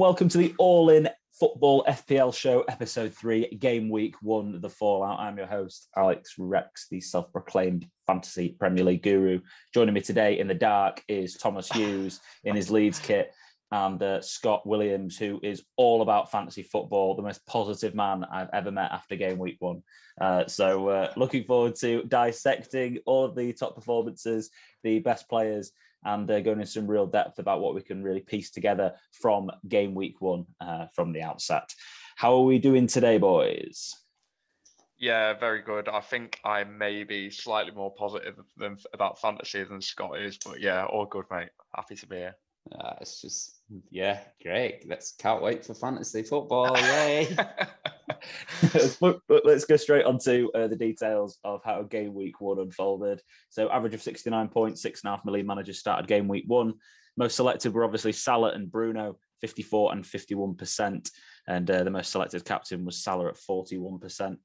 [0.00, 4.70] And welcome to the All In Football FPL Show, Episode 3, Game Week 1, The
[4.70, 5.20] Fallout.
[5.20, 9.42] I'm your host, Alex Rex, the self proclaimed fantasy Premier League guru.
[9.74, 13.30] Joining me today in the dark is Thomas Hughes in his Leeds kit
[13.72, 18.48] and uh, Scott Williams, who is all about fantasy football, the most positive man I've
[18.54, 19.82] ever met after Game Week 1.
[20.18, 24.48] Uh, so, uh, looking forward to dissecting all of the top performances,
[24.82, 25.72] the best players
[26.04, 29.50] and uh, going into some real depth about what we can really piece together from
[29.68, 31.72] game week one uh, from the outset.
[32.16, 33.94] How are we doing today, boys?
[34.98, 35.88] Yeah, very good.
[35.88, 40.60] I think I may be slightly more positive than about fantasy than Scott is, but
[40.60, 41.48] yeah, all good, mate.
[41.74, 42.36] Happy to be here.
[42.72, 44.84] Uh, it's just yeah, great.
[44.88, 46.76] Let's can't wait for fantasy football.
[46.76, 47.36] Yay!
[49.28, 53.22] Let's go straight on to uh, the details of how game week one unfolded.
[53.48, 56.74] So, average of 69 points, six and a half million managers started game week one.
[57.16, 61.10] Most selected were obviously Salah and Bruno, 54 and 51%.
[61.48, 64.36] And uh, the most selected captain was Salah at 41%.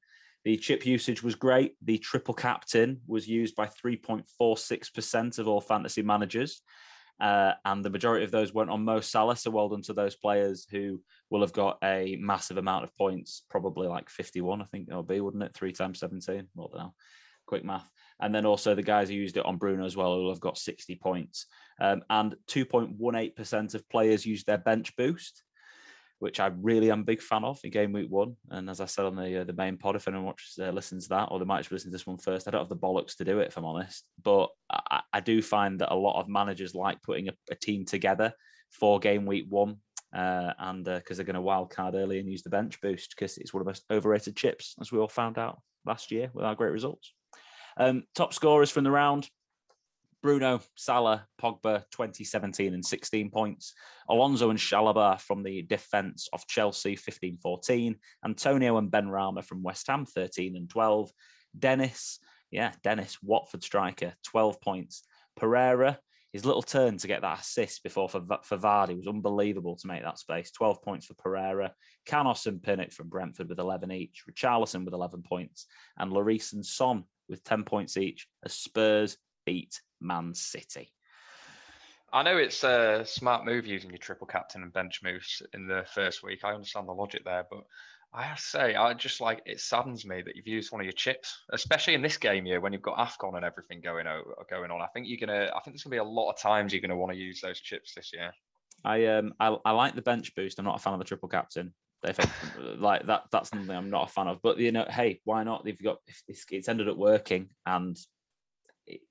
[0.44, 1.74] The chip usage was great.
[1.82, 6.62] The triple captain was used by 3.46% of all fantasy managers.
[7.20, 9.36] Uh, and the majority of those went on Mo Salah.
[9.36, 11.00] So well done to those players who
[11.30, 15.20] will have got a massive amount of points, probably like 51, I think it'll be,
[15.20, 15.54] wouldn't it?
[15.54, 16.48] Three times 17.
[16.54, 16.94] What the hell?
[17.46, 17.88] Quick math.
[18.20, 20.58] And then also the guys who used it on Bruno as well, who have got
[20.58, 21.46] 60 points.
[21.80, 25.42] Um, and 2.18% of players used their bench boost
[26.18, 28.36] which I really am a big fan of in game week one.
[28.50, 31.04] And as I said on the uh, the main pod, if anyone watches uh, listens
[31.04, 32.76] to that, or they might just listen to this one first, I don't have the
[32.76, 34.04] bollocks to do it if I'm honest.
[34.22, 37.84] But I, I do find that a lot of managers like putting a, a team
[37.84, 38.32] together
[38.70, 39.76] for game week one.
[40.14, 43.10] Uh, and because uh, they're going to wild card early and use the bench boost
[43.10, 46.30] because it's one of the most overrated chips, as we all found out last year
[46.32, 47.12] with our great results.
[47.76, 49.28] Um, top scorers from the round
[50.22, 53.74] Bruno, Salah, Pogba, 2017 and 16 points.
[54.08, 57.96] Alonso and Chalobah from the defence of Chelsea, 15 14.
[58.24, 61.10] Antonio and Benrahma from West Ham, 13 and 12.
[61.58, 62.18] Dennis,
[62.50, 65.04] yeah, Dennis, Watford striker, 12 points.
[65.36, 65.98] Pereira,
[66.32, 70.02] his little turn to get that assist before for, for Vardy was unbelievable to make
[70.02, 70.50] that space.
[70.50, 71.72] 12 points for Pereira.
[72.04, 74.24] Canos and Pinnock from Brentford with 11 each.
[74.30, 75.66] Richarlison with 11 points.
[75.96, 80.92] And Lloris and Son with 10 points each as Spurs beat Man City.
[82.12, 85.84] I know it's a smart move using your triple captain and bench moves in the
[85.92, 86.44] first week.
[86.44, 87.64] I understand the logic there, but
[88.14, 90.86] I have to say, I just like it saddens me that you've used one of
[90.86, 94.22] your chips, especially in this game year when you've got Afcon and everything going on.
[94.48, 95.50] Going on, I think you're gonna.
[95.54, 97.60] I think there's gonna be a lot of times you're gonna want to use those
[97.60, 98.32] chips this year.
[98.84, 100.58] I um I, I like the bench boost.
[100.58, 101.74] I'm not a fan of the triple captain.
[102.04, 102.18] If
[102.78, 104.40] like that, that's something I'm not a fan of.
[104.42, 105.66] But you know, hey, why not?
[105.66, 107.98] If you got, if it's ended up working, and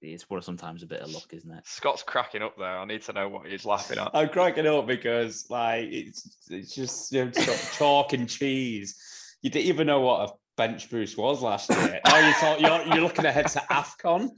[0.02, 1.68] it's what sometimes a bit of luck, isn't it?
[1.68, 2.78] Scott's cracking up there.
[2.78, 4.12] I need to know what he's laughing at.
[4.13, 8.96] I'm cracking up because like it's it's just you know, chalk and cheese.
[9.41, 12.00] You didn't even know what a bench boost was last year.
[12.06, 14.30] now you thought you're, you're looking ahead to Afcon.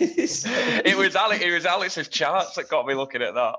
[0.00, 1.44] it was Alex.
[1.44, 3.56] It was Alex's charts that got me looking at that.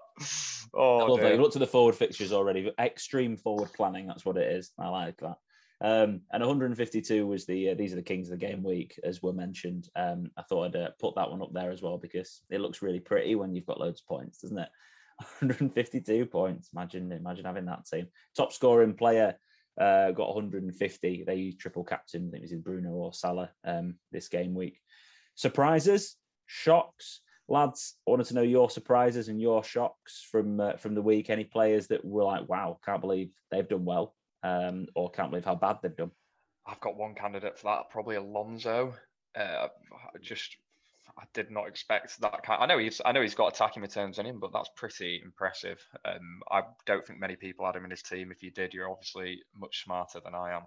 [0.74, 1.34] Oh, I love that.
[1.34, 2.72] You looked at the forward fixtures already.
[2.80, 4.08] Extreme forward planning.
[4.08, 4.72] That's what it is.
[4.80, 5.38] I like that.
[5.80, 9.22] Um, and 152 was the uh, these are the kings of the game week, as
[9.22, 9.90] were mentioned.
[9.96, 12.82] Um, I thought I'd uh, put that one up there as well because it looks
[12.82, 14.70] really pretty when you've got loads of points, doesn't it?
[15.40, 16.70] 152 points.
[16.74, 18.08] Imagine, imagine having that team.
[18.36, 19.36] Top scoring player
[19.80, 21.24] uh, got 150.
[21.26, 22.28] They used triple captain.
[22.28, 24.80] I think it was Bruno or Salah um, this game week.
[25.36, 26.16] Surprises,
[26.48, 27.96] shocks, lads.
[28.08, 31.30] I wanted to know your surprises and your shocks from uh, from the week.
[31.30, 34.16] Any players that were like, wow, can't believe they've done well
[34.48, 36.12] um, or can't believe how bad they've done.
[36.66, 38.94] I've got one candidate for that, probably Alonso.
[39.36, 39.68] Uh,
[40.22, 40.58] just
[41.18, 42.62] I did not expect that kind.
[42.62, 45.80] I know he's I know he's got attacking returns in him, but that's pretty impressive.
[46.06, 48.32] Um, I don't think many people had him in his team.
[48.32, 50.64] If you did, you're obviously much smarter than I am.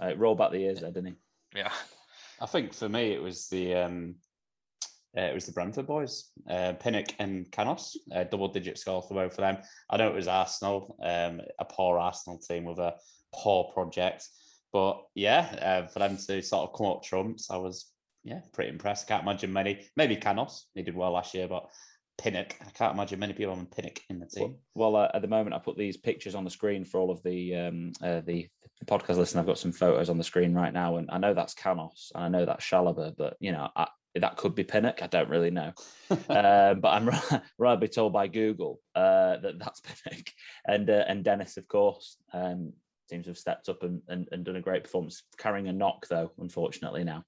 [0.00, 1.16] Uh, roll back the years, there, didn't
[1.52, 1.58] he?
[1.58, 1.72] Yeah.
[2.40, 4.14] I think for me it was the um,
[5.16, 9.14] uh, it was the Brentford boys, uh, Pinnock and Canos, uh, double digit score for
[9.14, 9.58] both of them.
[9.88, 12.94] I know it was Arsenal, um, a poor Arsenal team with a
[13.34, 14.28] poor project,
[14.72, 17.90] but yeah, uh, for them to sort of come up trumps, I was
[18.24, 19.08] yeah pretty impressed.
[19.08, 21.68] Can't imagine many, maybe Canos, he did well last year, but
[22.18, 24.56] Pinnock, I can't imagine many people on Pinnock in the team.
[24.74, 27.10] Well, well uh, at the moment, I put these pictures on the screen for all
[27.10, 28.46] of the um, uh, the,
[28.80, 29.36] the podcast listeners.
[29.36, 32.24] I've got some photos on the screen right now, and I know that's Canos and
[32.24, 33.86] I know that's Chalobah, but you know, I,
[34.18, 35.02] that could be Pinnock.
[35.02, 35.72] I don't really know,
[36.10, 37.10] um, but I'm
[37.58, 40.26] rather be told by Google uh, that that's Pinnock
[40.66, 42.72] and uh, and Dennis, of course, um,
[43.08, 45.22] seems to have stepped up and, and, and, done a great performance.
[45.38, 47.24] Carrying a knock though, unfortunately now,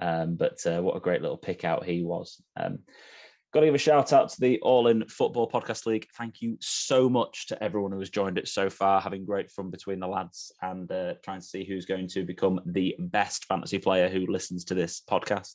[0.00, 2.42] um, but uh, what a great little pick out he was.
[2.56, 2.80] Um,
[3.50, 6.06] Got to give a shout out to the All In Football Podcast League.
[6.18, 9.70] Thank you so much to everyone who has joined it so far, having great fun
[9.70, 13.78] between the lads and uh, trying to see who's going to become the best fantasy
[13.78, 15.54] player who listens to this podcast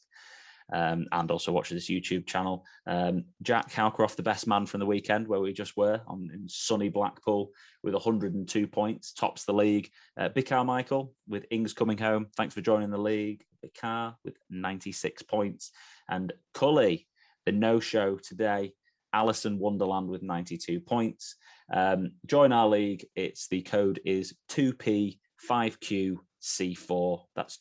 [0.71, 2.65] um, and also watch this YouTube channel.
[2.87, 6.47] Um, Jack Halcroft, the best man from the weekend, where we just were on in
[6.47, 7.51] sunny Blackpool
[7.83, 9.89] with 102 points, tops the league.
[10.17, 12.27] Uh, Big Michael with Ings coming home.
[12.37, 13.43] Thanks for joining the league.
[13.63, 15.71] Bicar with 96 points.
[16.09, 17.07] And Cully
[17.45, 18.73] the no show today.
[19.13, 21.35] Alison Wonderland with 92 points.
[21.71, 23.05] Um, join our league.
[23.15, 27.19] It's the code is 2P5QC4.
[27.35, 27.59] That's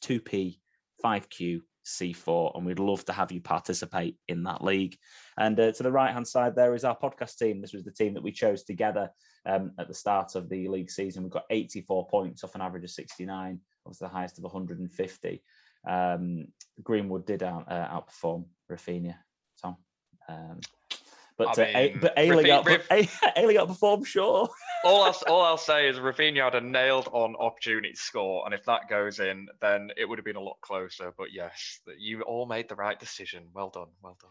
[1.84, 2.56] 2P5QC4.
[2.56, 4.96] And we'd love to have you participate in that league.
[5.38, 7.60] And uh, to the right hand side, there is our podcast team.
[7.60, 9.10] This was the team that we chose together
[9.46, 11.22] um, at the start of the league season.
[11.22, 15.42] We've got 84 points off an average of 69, obviously the highest of 150.
[15.88, 16.46] Um,
[16.82, 19.14] Greenwood did out, uh, outperform Raphinha
[19.60, 19.76] Tom.
[20.28, 20.60] Um,
[21.44, 24.48] but uh, mean, but Ailey got Ailey got performed sure.
[24.84, 28.64] all I'll, all I'll say is Raphinha had a nailed on opportunity score, and if
[28.64, 31.12] that goes in, then it would have been a lot closer.
[31.16, 33.44] But yes, you all made the right decision.
[33.54, 34.30] Well done, well done.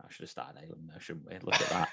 [0.00, 1.38] I should have started Alan there, shouldn't we?
[1.42, 1.88] Look at that.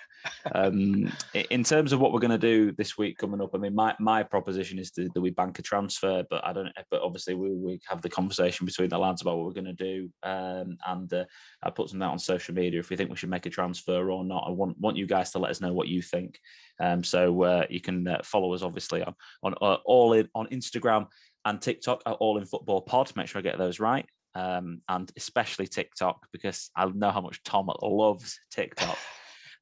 [0.55, 1.11] um,
[1.49, 3.95] in terms of what we're going to do this week coming up, I mean, my,
[3.99, 6.69] my proposition is that we bank a transfer, but I don't.
[6.91, 9.83] But obviously, we, we have the conversation between the lads about what we're going to
[9.83, 11.25] do, um, and uh,
[11.63, 14.11] I put some out on social media if we think we should make a transfer
[14.11, 14.45] or not.
[14.47, 16.39] I want want you guys to let us know what you think.
[16.79, 20.47] Um, so uh, you can uh, follow us obviously on on uh, all in on
[20.47, 21.07] Instagram
[21.45, 23.11] and TikTok at All in Football Pod.
[23.15, 24.05] Make sure I get those right
[24.35, 28.97] um, and especially TikTok because I know how much Tom loves TikTok.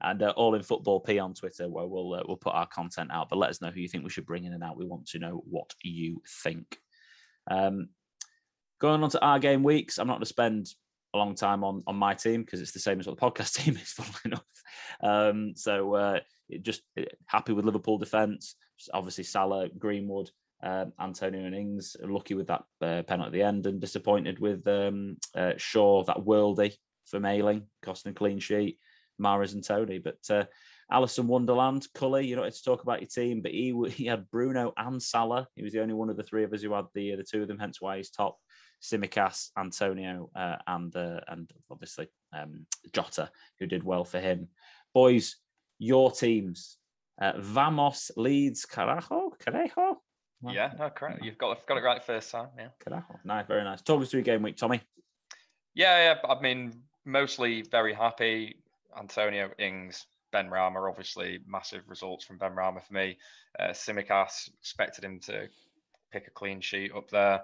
[0.02, 3.10] and uh, all in football P on Twitter, where we'll uh, we'll put our content
[3.12, 3.30] out.
[3.30, 4.78] But let us know who you think we should bring in and out.
[4.78, 6.78] We want to know what you think.
[7.50, 7.90] Um,
[8.80, 10.68] going on to our game weeks, I'm not going to spend
[11.14, 13.54] a long time on on my team because it's the same as what the podcast
[13.64, 14.44] team is, funnily enough.
[15.02, 16.20] Um, so uh,
[16.62, 16.82] just
[17.26, 18.56] happy with Liverpool defence.
[18.94, 20.30] Obviously, Salah, Greenwood,
[20.64, 24.68] um, Antonio and Ings lucky with that uh, penalty at the end, and disappointed with
[24.68, 26.74] um, uh, Shaw that worldy
[27.06, 28.80] for Mailing, costing a clean sheet.
[29.22, 30.46] Mahrez and Toney, but uh,
[30.92, 34.74] Alison Wonderland, Cully, you know, to talk about your team, but he he had Bruno
[34.78, 35.48] and Salah.
[35.56, 37.42] He was the only one of the three of us who had the the two
[37.42, 38.38] of them, hence why he's top.
[38.82, 44.50] Tsimikas, Antonio, uh, and uh, and obviously um, Jota, who did well for him.
[44.94, 45.38] Boys,
[45.80, 46.78] your teams.
[47.22, 49.98] Uh, Vamos Leeds Carajo, Carajo,
[50.52, 51.24] yeah, no, correct.
[51.24, 52.50] You've got got it right first time.
[52.58, 52.68] Yeah.
[53.24, 53.82] Nice, very nice.
[53.82, 54.82] Talk us through game week, Tommy.
[55.76, 56.30] Yeah, yeah.
[56.30, 56.74] I mean,
[57.06, 58.56] mostly very happy.
[58.98, 63.18] Antonio Ings, Benrahma, obviously massive results from Benrahma for me.
[63.60, 65.48] Uh, Tsimikas expected him to
[66.12, 67.44] pick a clean sheet up there.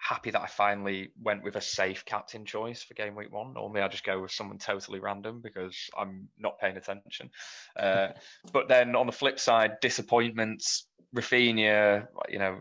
[0.00, 3.54] Happy that I finally went with a safe captain choice for game week one.
[3.54, 7.30] Normally, I just go with someone totally random because I'm not paying attention.
[7.76, 8.08] Uh,
[8.52, 12.58] but then on the flip side, disappointments Raphinha, you know,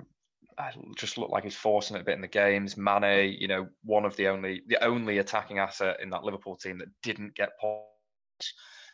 [0.96, 2.78] just looked like he's forcing it a bit in the games.
[2.78, 6.78] Mane, you know, one of the only the only attacking asset in that Liverpool team
[6.80, 7.86] that didn't get points.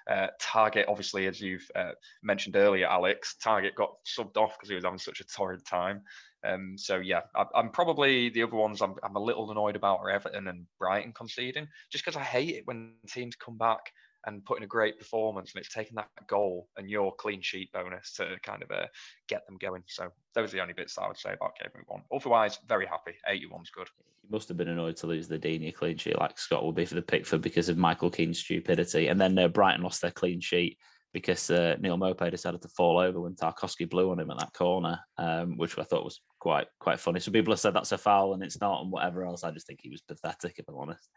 [0.10, 1.92] Uh, Targett, obviously, as you've uh,
[2.22, 6.02] mentioned earlier, Alex, Targett got subbed off because he was having such a torrid time.
[6.46, 10.00] Um, so yeah, I, am probably the other ones I'm, I'm a little annoyed about
[10.00, 13.94] are Everton and Brighton conceding, just because I hate it when teams come back
[14.26, 17.72] and put in a great performance and it's taken that goal and your clean sheet
[17.72, 18.88] bonus to kind of uh,
[19.28, 19.84] get them going.
[19.88, 22.04] So those are the only bits I would say about game one.
[22.14, 23.14] Otherwise, very happy.
[23.30, 23.88] 81's good.
[24.24, 26.86] You must have been annoyed to lose the Digne clean sheet like Scott will be
[26.86, 29.08] for the Pickford because of Michael Keane's stupidity.
[29.08, 30.78] And then uh, Brighton lost their clean sheet
[31.14, 34.54] because uh, Neal Maupay decided to fall over when Tarkowski blew on him at that
[34.54, 37.20] corner, um, which I thought was quite quite funny.
[37.20, 39.44] So people have said that's a foul and it's not, and whatever else.
[39.44, 41.08] I just think he was pathetic, if I'm honest.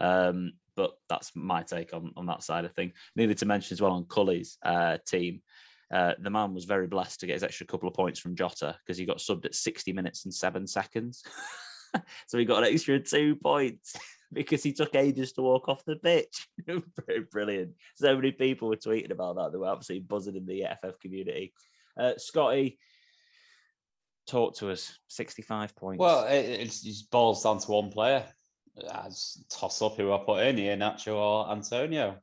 [0.00, 2.92] Um, but that's my take on, on that side of thing.
[3.14, 5.42] Needed to mention as well on Cully's uh, team.
[5.92, 8.76] Uh, the man was very blessed to get his extra couple of points from Jota
[8.80, 11.22] because he got subbed at 60 minutes and seven seconds.
[12.26, 13.96] so he got an extra two points
[14.32, 16.48] because he took ages to walk off the pitch.
[17.32, 17.72] Brilliant.
[17.96, 19.52] So many people were tweeting about that.
[19.52, 21.52] They were absolutely buzzing in the FF community.
[21.96, 22.78] Uh, Scotty,
[24.28, 24.96] talk to us.
[25.08, 26.00] 65 points.
[26.00, 28.24] Well, it, it's, balls down to one player.
[28.88, 29.08] I
[29.50, 32.16] toss up who I put in here, Nacho or Antonio.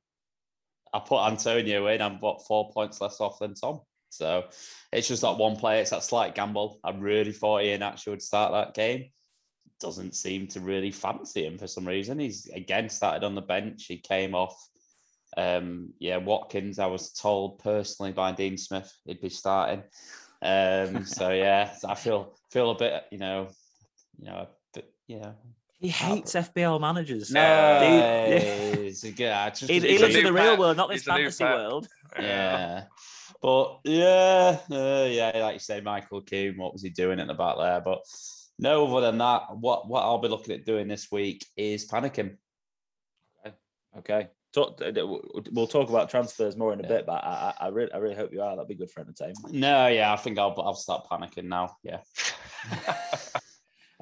[0.93, 3.81] I put Antonio in, I'm what four points less off than Tom.
[4.09, 4.45] So
[4.91, 6.79] it's just that one player, it's that slight gamble.
[6.83, 9.11] I really thought Iheanacho would start that game.
[9.79, 12.19] Doesn't seem to really fancy him for some reason.
[12.19, 13.85] He's again started on the bench.
[13.85, 14.55] He came off.
[15.35, 19.83] Um, yeah, Watkins, I was told personally by Dean Smith he'd be starting.
[20.41, 23.49] Um, so yeah, I feel feel a bit, you know,
[24.17, 25.33] you know, bit, yeah,
[25.79, 27.31] He hates FPL managers.
[27.31, 30.59] No, He- it's a good- I just- He, he lives in the real Pep.
[30.59, 31.87] world, not this He's fantasy world.
[32.19, 32.85] yeah.
[33.41, 37.35] But yeah, uh, yeah, like you say, Michael Keane, what was he doing at the
[37.35, 37.81] back there?
[37.81, 37.99] But
[38.57, 42.37] no, other than that, what what I'll be looking at doing this week is panicking.
[43.99, 44.29] Okay.
[44.53, 44.91] Talk, uh,
[45.51, 46.89] we'll talk about transfers more in a Yeah.
[46.89, 48.55] bit, but I, I, I, really, I really hope you are.
[48.55, 49.51] That'd be good for entertainment.
[49.53, 51.75] No, yeah, I think I'll I'll start panicking now.
[51.83, 51.99] Yeah.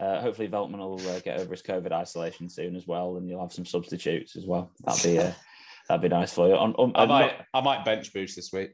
[0.02, 3.42] Uh, hopefully, Veltman will uh, get over his COVID isolation soon as well, and you'll
[3.42, 4.72] have some substitutes as well.
[4.84, 5.32] That'd be uh,
[5.88, 6.56] that'd be nice for you.
[6.56, 8.72] On, I might not- I might bench boost this week.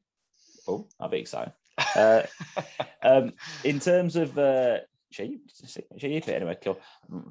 [0.67, 1.53] oh, that'd be exciting.
[1.95, 2.23] Uh,
[3.03, 4.77] um, in terms of uh,
[5.11, 5.41] cheap,
[5.99, 6.79] cheap anyway, cool,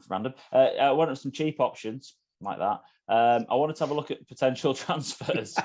[0.09, 0.35] random.
[0.53, 2.81] Uh, I wanted some cheap options like that.
[3.09, 5.57] Um, I wanted to have a look at potential transfers.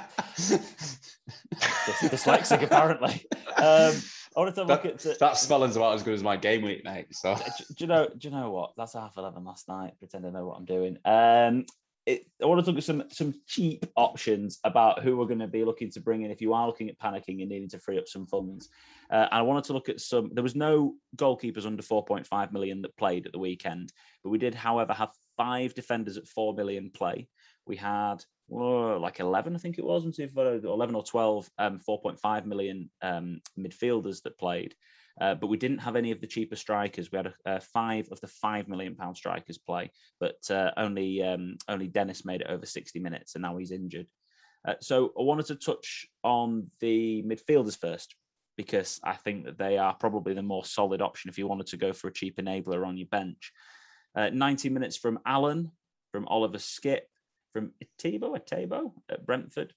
[2.01, 3.24] Dyslexic, apparently.
[3.58, 3.94] Um,
[4.36, 5.20] I wanted to look at.
[5.20, 7.08] that spelling's about as good as my game week, mate.
[7.12, 8.08] So do, do you know?
[8.08, 8.74] Do you know what?
[8.75, 9.94] That's half eleven last night.
[10.00, 10.98] Pretend I know what I'm doing.
[11.06, 11.65] Um,
[12.06, 15.48] it, I want to look at some some cheap options about who we're going to
[15.48, 17.98] be looking to bring in if you are looking at panicking and needing to free
[17.98, 18.70] up some funds.
[19.10, 20.30] Uh, and I wanted to look at some.
[20.34, 23.92] There was no goalkeepers under 4.5 million that played at the weekend,
[24.24, 27.27] but we did, however, have five defenders at four million play.
[27.67, 31.50] We had oh, like 11, I think it was, and see uh, 11 or 12,
[31.57, 34.75] um, 4.5 million um, midfielders that played.
[35.19, 37.12] Uh, but we didn't have any of the cheaper strikers.
[37.12, 41.55] We had uh, five of the five million pound strikers play, but uh, only um,
[41.69, 44.07] only Dennis made it over sixty minutes, and now he's injured.
[44.67, 48.13] Uh, so I wanted to touch on the midfielders first
[48.57, 51.77] because I think that they are probably the more solid option if you wanted to
[51.77, 53.53] go for a cheap enabler on your bench.
[54.17, 55.72] Uh, Ninety minutes from Allen,
[56.12, 57.07] from Oliver Skip,
[57.56, 59.74] from Etebo, Etebo at Brentford,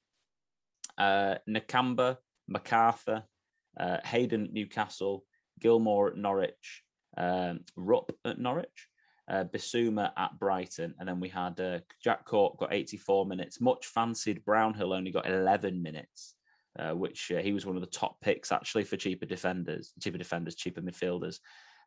[0.98, 2.16] uh, Nakamba,
[2.52, 3.22] McArthur,
[3.78, 5.24] uh, Hayden at Newcastle,
[5.60, 6.82] Gilmour at Norwich,
[7.16, 8.88] um, Rupp at Norwich,
[9.30, 13.60] uh, Bissouma at Brighton, and then we had uh, Jack Cork got 84 minutes.
[13.60, 16.34] Much fancied Brownhill only got 11 minutes,
[16.80, 20.18] uh, which uh, he was one of the top picks actually for cheaper defenders, cheaper
[20.18, 21.38] defenders, cheaper midfielders.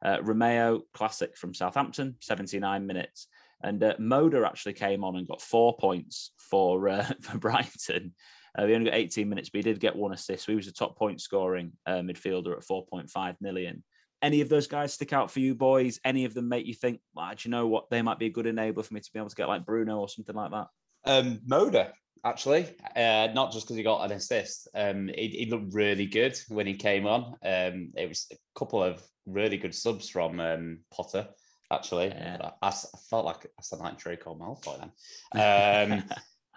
[0.01, 3.27] Uh, Romeu, classic from Southampton, 79 minutes.
[3.63, 8.13] And uh, Moder actually came on and got four points for uh, for Brighton.
[8.57, 10.45] Uh, he only got 18 minutes, but he did get one assist.
[10.45, 13.83] So he was a top point scoring uh, midfielder at 4.5 million.
[14.21, 15.99] Any of those guys stick out for you boys?
[16.03, 17.89] Any of them make you think, well, do you know what?
[17.89, 19.99] They might be a good enabler for me to be able to get like Bruno
[19.99, 20.67] or something like that.
[21.05, 21.91] Um, Moder,
[22.23, 24.67] actually, uh, not just because he got an assist.
[24.75, 27.35] Um, he, he looked really good when he came on.
[27.43, 31.27] Um, it was a couple of really good subs from um, Potter,
[31.71, 32.07] actually.
[32.07, 32.51] Yeah.
[32.61, 32.71] I, I
[33.09, 34.91] felt like I sounded like Draco Malfoy then.
[36.03, 36.03] Um,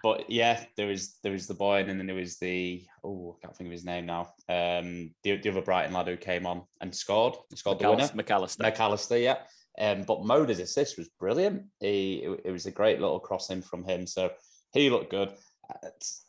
[0.03, 3.41] but yeah, there was there was the boy, and then there was the oh, I
[3.41, 4.33] can't think of his name now.
[4.47, 8.03] Um, the, the other Brighton lad who came on and scored, he scored the winner.
[8.03, 8.57] McAllister.
[8.57, 8.77] McAllister.
[8.77, 9.37] McAllister, yeah.
[9.79, 11.63] Um, but Moder's assist was brilliant.
[11.79, 14.31] He it, it was a great little crossing from him, so
[14.73, 15.33] he looked good.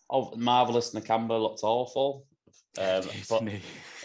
[0.08, 0.94] Oh, marvelous.
[0.94, 2.24] Nakamba looked awful.
[2.78, 3.42] Um, but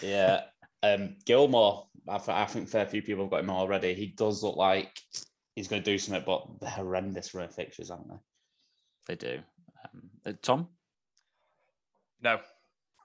[0.01, 0.41] yeah,
[0.83, 1.83] um, Gilmour.
[2.07, 3.93] I, th- I think fair few people have got him already.
[3.93, 4.99] He does look like
[5.55, 8.15] he's going to do something, but they're horrendous run fixtures, aren't they?
[9.07, 9.39] They do.
[9.83, 10.67] Um, uh, Tom,
[12.21, 12.39] no,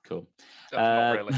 [0.04, 0.28] cool.
[0.72, 1.34] not Uh, really.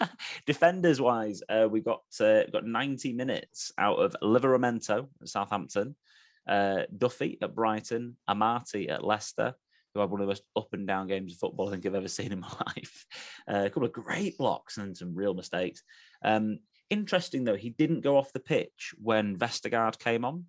[0.46, 5.94] Defenders wise, uh, we got uh, got 90 minutes out of Livramento at Southampton,
[6.48, 9.54] uh, Duffy at Brighton, Amartey at Leicester,
[9.94, 11.94] who had one of the most up and down games of football I think I've
[11.94, 13.06] ever seen in my life.
[13.48, 15.82] Uh, a couple of great blocks and some real mistakes.
[16.24, 16.58] Um,
[16.90, 20.46] interesting though, he didn't go off the pitch when Vestergaard came on.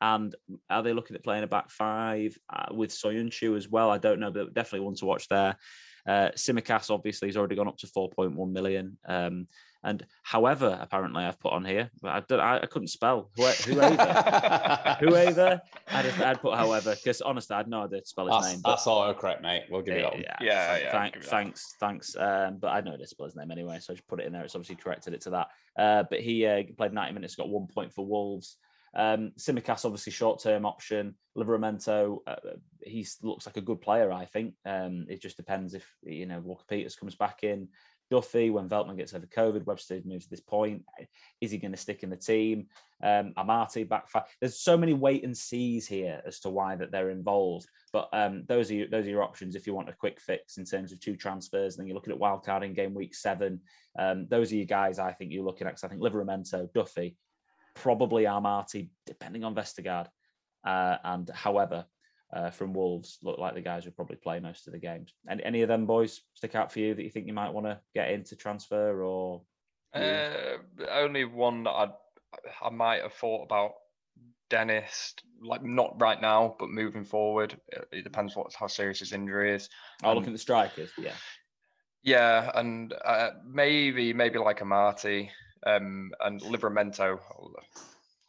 [0.00, 0.34] And
[0.68, 3.88] are they looking at playing a back five uh, with Soyuncu as well?
[3.88, 5.56] I don't know, but definitely one to watch there.
[6.06, 8.96] Uh, Tsimikas obviously has already gone up to 4.1 million.
[9.06, 9.46] Um,
[9.84, 14.96] and however, apparently I've put on here, I, don't, I, I couldn't spell who, whoever,
[15.00, 15.60] whoever.
[15.90, 18.52] I'd, have- I'd put however because honestly, I had no idea to spell his That's,
[18.52, 18.60] name.
[18.62, 18.84] but- that's
[19.20, 19.64] correct, mate.
[19.70, 20.22] We'll give you that one.
[20.22, 21.30] yeah, Yeah, thank- yeah, thank- give that.
[21.30, 22.16] thanks, thanks.
[22.16, 24.32] Um, but I know to spell his name anyway, so I just put it in
[24.32, 24.44] there.
[24.44, 25.48] It's obviously corrected it to that.
[25.76, 28.56] Uh, but he uh, played 90 minutes, got one point for Wolves.
[28.94, 31.14] Um, Tsimikas, obviously short-term option.
[31.36, 32.36] Livramento, uh,
[32.82, 34.12] he looks like a good player.
[34.12, 37.68] I think um, it just depends if you know Walker Peters comes back in.
[38.10, 40.84] Duffy, when Veltman gets over COVID, Webster moves to this point.
[41.40, 42.66] Is he going to stick in the team?
[43.02, 44.24] Um, Amartey back five.
[44.38, 47.66] There's so many wait and sees here as to why that they're involved.
[47.90, 50.58] But um, those are your, those are your options if you want a quick fix
[50.58, 51.76] in terms of two transfers.
[51.76, 53.60] Then you're looking at wildcard in game week seven.
[53.98, 55.72] Um, those are your guys I think you're looking at.
[55.72, 57.16] 'cause I think Livramento, Duffy,
[57.74, 60.08] probably Amartey, depending on Vestergaard.
[60.64, 61.84] Uh, and Hoever,
[62.32, 65.12] uh, from Wolves, look like the guys who probably play most of the games.
[65.26, 67.66] And any of them boys stick out for you that you think you might want
[67.66, 69.42] to get into transfer or?
[69.94, 70.58] Uh,
[70.90, 71.88] only one that I
[72.62, 73.72] I might have thought about
[74.48, 79.12] Dennis, like not right now, but moving forward, it, it depends what how serious his
[79.12, 79.68] injury is.
[80.02, 81.14] Oh, Um, looking at the strikers, yeah.
[82.02, 85.30] Yeah, and uh, maybe maybe like a Marty
[85.66, 87.18] um, and Livramento.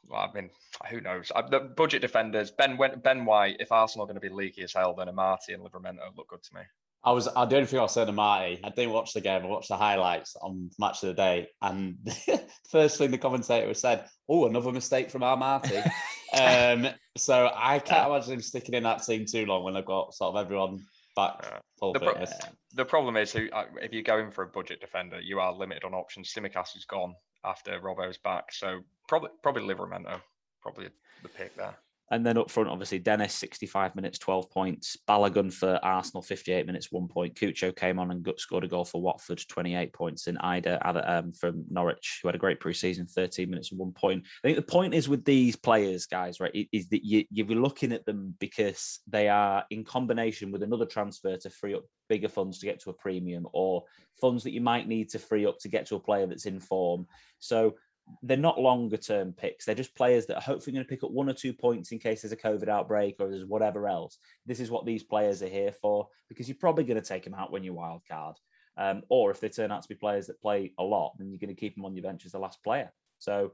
[0.07, 0.49] Well, I mean,
[0.89, 1.31] who knows?
[1.33, 3.57] Uh, the budget defenders, Ben Ben White.
[3.59, 6.29] If Arsenal are going to be leaky as hell, then a Marty and Livramento look
[6.29, 6.61] good to me.
[7.05, 9.19] I was I the only thing I was saying to Marty, I didn't watch the
[9.19, 11.49] game, I watched the highlights on match of the day.
[11.61, 11.97] And
[12.69, 15.77] first thing the commentator was said, Oh, another mistake from our Marty.
[16.33, 16.87] um,
[17.17, 20.35] so I can't imagine him sticking in that team too long when I've got sort
[20.35, 20.85] of everyone
[21.15, 22.25] back full The pro-
[22.73, 25.93] The problem is, uh, if you're going for a budget defender, you are limited on
[25.93, 26.33] options.
[26.33, 30.21] Tsimikas is gone after Robbo's back, so probably probably Livramento,
[30.61, 30.89] probably
[31.21, 31.75] the pick there.
[32.11, 34.97] And then up front, obviously, Dennis, 65 minutes, 12 points.
[35.07, 37.35] Balogun for Arsenal, 58 minutes, one point.
[37.35, 40.27] Cucho came on and scored a goal for Watford, 28 points.
[40.27, 44.25] And Idah um, from Norwich, who had a great preseason, 13 minutes and one point.
[44.43, 47.93] I think the point is with these players, guys, right, is that you, you're looking
[47.93, 52.59] at them because they are in combination with another transfer to free up bigger funds
[52.59, 53.83] to get to a premium or
[54.19, 56.59] funds that you might need to free up to get to a player that's in
[56.59, 57.07] form.
[57.39, 57.75] So
[58.21, 59.65] they're not longer term picks.
[59.65, 61.99] They're just players that are hopefully going to pick up one or two points in
[61.99, 64.17] case there's a COVID outbreak or there's whatever else.
[64.45, 67.33] This is what these players are here for because you're probably going to take them
[67.33, 68.35] out when you wild card.
[68.75, 71.39] Um, or if they turn out to be players that play a lot, then you're
[71.39, 72.91] going to keep them on your bench as the last player.
[73.19, 73.51] So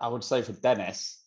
[0.00, 1.24] I would say for Dennis,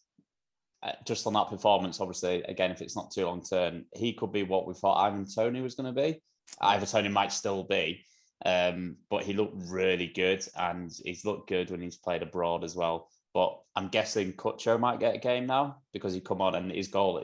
[0.83, 4.31] uh, just on that performance, obviously, again, if it's not too long term, he could
[4.31, 6.21] be what we thought Ivan Toney was going to be.
[6.59, 8.03] Ivan Toney might still be,
[8.45, 12.75] um, but he looked really good and he's looked good when he's played abroad as
[12.75, 13.09] well.
[13.33, 16.87] But I'm guessing Cucho might get a game now because he come on and his
[16.87, 17.23] goal,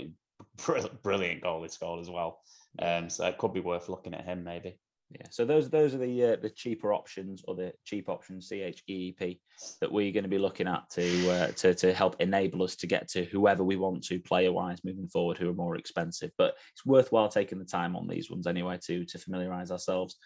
[1.04, 2.40] brilliant goal he scored as well.
[2.80, 4.80] Um, so it could be worth looking at him maybe.
[5.10, 8.62] Yeah, so those those are the uh, the cheaper options or the cheap options C
[8.62, 9.40] H E E P
[9.80, 12.88] that we're going to be looking at to uh, to to help enable us to
[12.88, 16.32] get to whoever we want to player wise moving forward who are more expensive.
[16.38, 20.18] But it's worthwhile taking the time on these ones anyway to to familiarize ourselves.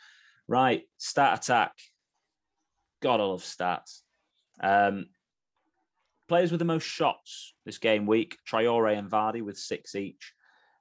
[0.51, 1.71] Right, stat attack.
[3.01, 4.01] God, I love stats.
[4.61, 5.05] Um,
[6.27, 10.33] players with the most shots this game week: Traore and Vardy with six each.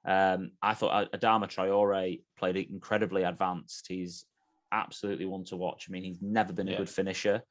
[0.05, 3.85] Um, I thought Adama Traore played incredibly advanced.
[3.87, 4.25] He's
[4.73, 5.85] absolutely one to watch.
[5.87, 6.77] I mean, he's never been a Yeah.
[6.79, 7.41] good finisher,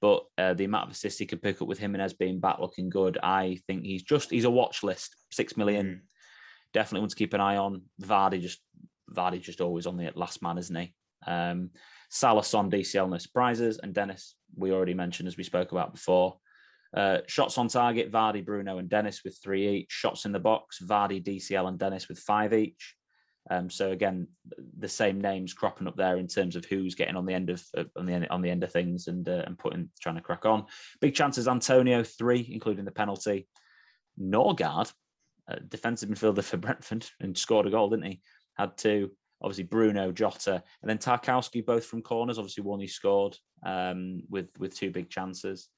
[0.00, 2.88] but uh, the amount of assists he could pick up with Jimenez being back looking
[2.88, 5.14] good, I think he's just he's a watch list.
[5.30, 6.08] Six million,
[6.72, 7.82] definitely one to keep an eye on.
[8.00, 8.62] Vardy just
[9.14, 10.94] Vardy just always on the last man, isn't he?
[11.26, 11.70] Um,
[12.10, 16.38] Salah, Son, DCL, no surprises, and Dennis we already mentioned as we spoke about before.
[16.96, 19.90] Uh, shots on target, Vardy, Bruno, and Dennis with three each.
[19.90, 22.94] Shots in the box, Vardy, DCL, and Dennis with five each.
[23.50, 24.26] Um, so again,
[24.78, 27.62] the same names cropping up there in terms of who's getting on the end of
[27.96, 30.44] on the end, on the end of things and uh, and putting trying to crack
[30.44, 30.64] on.
[31.00, 33.46] Big chances, Antonio three, including the penalty.
[34.20, 34.92] Nørgaard,
[35.50, 38.20] uh, defensive midfielder for Brentford, and scored a goal, didn't he?
[38.56, 39.10] Had two.
[39.42, 42.38] Obviously, Bruno, Jota, and then Tarkowski, both from corners.
[42.38, 45.68] Obviously, one he scored um, with with two big chances.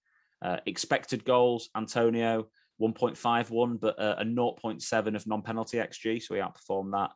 [0.41, 2.49] Uh, expected goals, Antonio
[2.81, 7.11] 1.51, but uh, a 0.7 of non-penalty xG, so he outperformed that.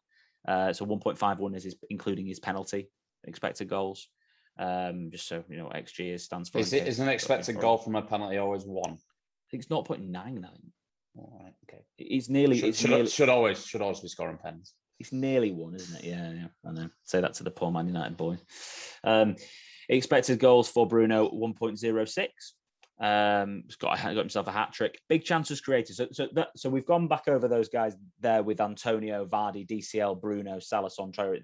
[0.50, 2.88] Uh, so 1.51 is his, including his penalty
[3.24, 4.08] expected goals.
[4.58, 6.58] Um, just so you know what xG is stands for.
[6.58, 8.92] Is, it, is an expected goal from a penalty always one?
[8.92, 10.14] I think it's 0.9.
[10.14, 10.44] I think
[11.16, 11.82] All right, okay.
[11.96, 12.58] it's nearly.
[12.58, 14.74] Should, it's should, nearly, should always should always be scoring pens.
[14.98, 16.04] It's nearly one, isn't it?
[16.04, 16.46] Yeah, yeah.
[16.64, 16.88] I know.
[17.04, 18.38] Say that to the poor Man United boy.
[19.04, 19.36] Um,
[19.88, 22.28] expected goals for Bruno 1.06.
[23.00, 25.00] Um, got got himself a hat trick.
[25.08, 25.96] Big chances created.
[25.96, 30.20] So, so that so we've gone back over those guys there with Antonio, Vardy, DCL,
[30.20, 31.40] Bruno, Salason, Traore.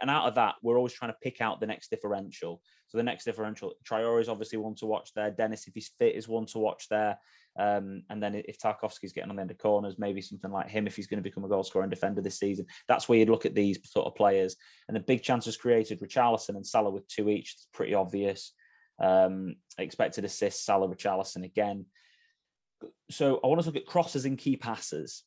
[0.00, 2.60] And out of that, we're always trying to pick out the next differential.
[2.88, 5.30] So the next differential, Traore is obviously one to watch there.
[5.30, 7.18] Dennis, if he's fit, is one to watch there.
[7.58, 10.86] Um, and then if Tarkowski's getting on the end of corners, maybe something like him
[10.86, 12.66] if he's going to become a goal and defender this season.
[12.88, 14.56] That's where you'd look at these sort of players.
[14.88, 17.54] And the big chances created, Richarlison and Salah with two each.
[17.54, 18.52] It's pretty obvious.
[19.00, 21.86] Um, expected assists, Salah, Richarlison again.
[23.10, 25.24] So I want to look at crosses and key passes.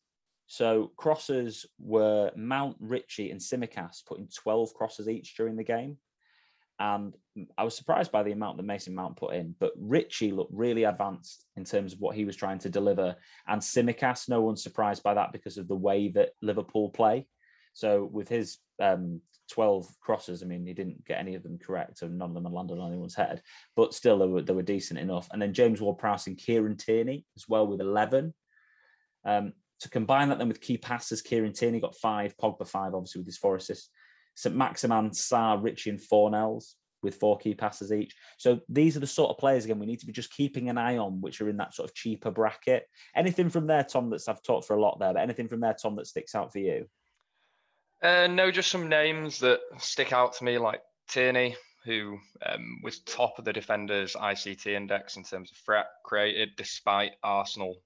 [0.48, 5.98] So crosses were Mount, Ritchie, and Tsimikas putting 12 crosses each during the game.
[6.80, 7.16] And
[7.58, 10.84] I was surprised by the amount that Mason Mount put in, but Ritchie looked really
[10.84, 13.16] advanced in terms of what he was trying to deliver.
[13.48, 17.28] And Tsimikas, no one's surprised by that because of the way that Liverpool play.
[17.74, 22.02] So with his um, 12 crosses, I mean, he didn't get any of them correct,
[22.02, 23.42] and none of them had landed on anyone's head,
[23.76, 25.28] but still they were, they were decent enough.
[25.32, 28.34] And then James Ward-Prowse and Kieran Tierney as well with 11.
[29.26, 33.20] Um, to combine that then with key passes, Kieran Tierney got five, Pogba five, obviously
[33.20, 33.90] with his four assists.
[34.36, 34.56] St.
[34.56, 36.74] Maximin, Sarr, Ritchie, and Fornals.
[37.02, 38.16] with four key passes each.
[38.38, 40.78] So these are the sort of players again we need to be just keeping an
[40.78, 42.88] eye on, which are in that sort of cheaper bracket.
[43.14, 44.10] Anything from there, Tom?
[44.10, 46.54] That's I've talked for a lot there, but anything from there, Tom, that sticks out
[46.54, 46.88] for you?
[48.04, 53.00] Uh, no, just some names that stick out to me, like Tierney, who um, was
[53.00, 57.78] top of the defenders' ICT index in terms of threat created, despite Arsenal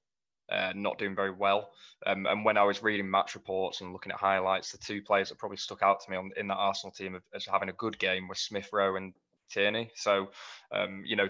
[0.50, 1.70] uh, not doing very well.
[2.06, 5.30] Um, and when I was reading match reports and looking at highlights, the two players
[5.30, 8.00] that probably stuck out to me on, in that Arsenal team as having a good
[8.00, 9.14] game were Smith Rowe and
[9.52, 9.92] Tierney.
[9.96, 10.30] So,
[10.72, 11.30] um, you know,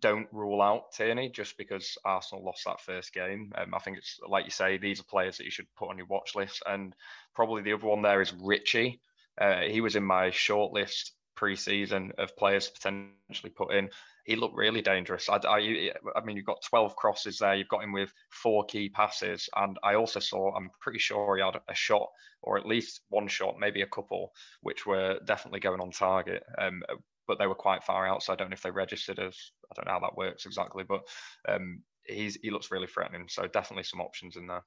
[0.00, 3.52] don't rule out Tierney just because Arsenal lost that first game.
[3.56, 5.98] Um, I think it's like you say, these are players that you should put on
[5.98, 6.62] your watch list.
[6.66, 6.94] And
[7.34, 9.00] probably the other one there is Ritchie.
[9.40, 13.88] Uh, he was in my shortlist pre-season of players potentially put in.
[14.24, 15.28] He looked really dangerous.
[15.28, 17.54] I, I, I, mean, you've got 12 crosses there.
[17.54, 20.54] You've got him with four key passes, and I also saw.
[20.54, 22.08] I'm pretty sure he had a shot,
[22.42, 26.42] or at least one shot, maybe a couple, which were definitely going on target.
[26.58, 26.82] Um,
[27.28, 29.36] but they were quite far out, so I don't know if they registered as.
[29.70, 31.02] I don't know how that works exactly, but
[31.48, 33.26] um, he's he looks really threatening.
[33.28, 34.64] So definitely some options in there.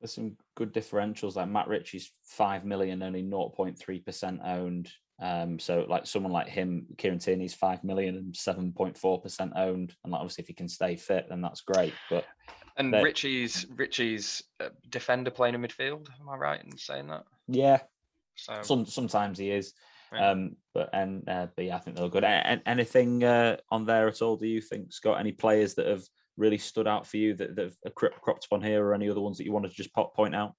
[0.00, 4.90] There's some good differentials like Matt Ritchie's five million, only 0.3 percent owned.
[5.20, 9.52] Um, so like someone like him, Kieran Tierney's five million and seven point four percent
[9.56, 11.94] owned, and like obviously if he can stay fit, then that's great.
[12.10, 12.26] But
[12.76, 14.42] and Ritchie's Ritchie's
[14.90, 16.08] defender playing in midfield.
[16.20, 17.24] Am I right in saying that?
[17.48, 17.80] Yeah.
[18.34, 19.74] So some sometimes he is.
[20.12, 20.30] Yeah.
[20.30, 22.24] Um, but and uh, but yeah, I think they're good.
[22.24, 24.36] A- anything uh, on there at all?
[24.36, 25.20] Do you think Scott?
[25.20, 26.02] Any players that have
[26.36, 29.20] really stood out for you that, that have cropped up on here, or any other
[29.20, 30.54] ones that you wanted to just pop, point out?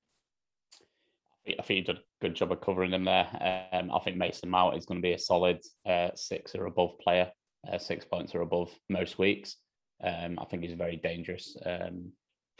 [1.47, 3.67] I think you did a good job of covering them there.
[3.73, 6.97] Um, I think Mason Mount is going to be a solid uh, six or above
[6.99, 7.31] player,
[7.69, 9.57] uh, six points or above most weeks.
[10.01, 11.57] Um, I think he's very dangerous.
[11.65, 12.13] Um,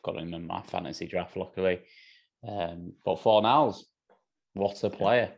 [0.04, 1.80] got him in my fantasy draft, luckily.
[2.46, 3.84] Um, but Fornals,
[4.54, 5.32] what a player!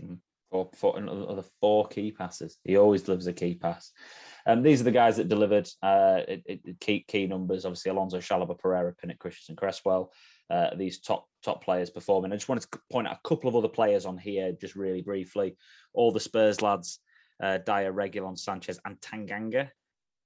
[0.00, 0.18] Mm,
[0.50, 2.58] four, four, another four key passes.
[2.64, 3.92] He always delivers a key pass.
[4.46, 6.20] Um, these are the guys that delivered uh,
[6.80, 7.64] key key numbers.
[7.64, 10.10] Obviously, Alonso, Chalobah, Pereira, Pinnock, Christensen, Cresswell
[10.50, 12.32] uh, these top top players performing.
[12.32, 15.00] I just wanted to point out a couple of other players on here, just really
[15.00, 15.56] briefly.
[15.94, 16.98] All the Spurs lads,
[17.42, 19.70] uh, Dier, Reguilon, Sanchez, and Tanganga.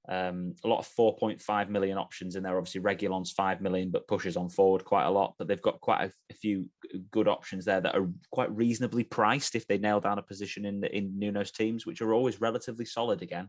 [0.07, 2.59] Um, a lot of 4.5 million options in there.
[2.59, 5.35] Obviously, Reguilon's 5 million, but pushes on forward quite a lot.
[5.39, 6.69] But they've got quite a, a, few
[7.11, 10.85] good options there that are quite reasonably priced if they nail down a position in
[10.85, 13.49] in Nuno's teams, which are always relatively solid again.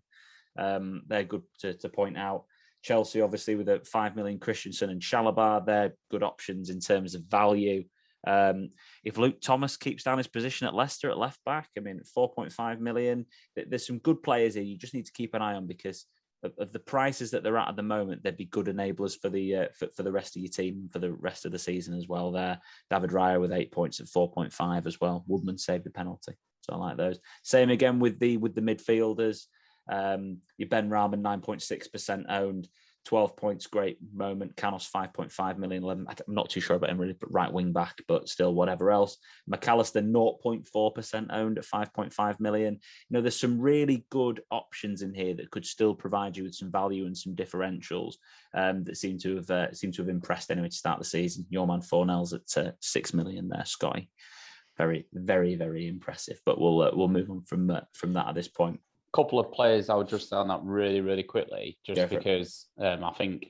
[0.58, 2.46] Um, they're good to, to point out.
[2.82, 7.24] Chelsea, obviously, with a five million Christensen and Chalobah, they're good options in terms of
[7.24, 7.84] value.
[8.26, 8.70] Um,
[9.04, 12.80] if Luke Thomas keeps down his position at Leicester at left back, I mean, 4.5
[12.80, 14.64] million, there's some good players here.
[14.64, 16.06] You just need to keep an eye on because
[16.44, 19.30] of, of the prices that they're at at the moment, they'd be good enablers for
[19.30, 21.96] the uh, for, for the rest of your team for the rest of the season
[21.96, 22.32] as well.
[22.32, 25.24] There, David Raya with eight points at 4.5 as well.
[25.28, 27.20] Woodman saved the penalty, so I like those.
[27.44, 29.46] Same again with the with the midfielders.
[29.88, 32.68] Um, your Benrahma 9.6% owned,
[33.06, 34.56] 12 points, great moment.
[34.56, 36.08] Canos 5.5 million, 11.
[36.10, 39.18] I'm not too sure about him really, but right wing back, but still whatever else.
[39.50, 42.74] McAllister 0.4% owned at 5.5 million.
[42.74, 42.80] You
[43.12, 46.72] know, there's some really good options in here that could still provide you with some
[46.72, 48.16] value and some differentials
[48.56, 51.46] um, that seem to have uh, seem to have impressed anyway to start the season.
[51.50, 54.10] Your man Fornals at uh, six million there, Scotty.
[54.78, 56.40] Very, very, very impressive.
[56.46, 58.80] But we'll uh, we'll move on from uh, from that at this point
[59.16, 63.04] couple of players I would just say on that really, really quickly, just because um,
[63.04, 63.48] I think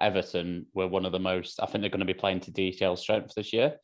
[0.00, 1.60] Everton were one of the most.
[1.60, 3.74] I think they're going to be playing to detail strength this year.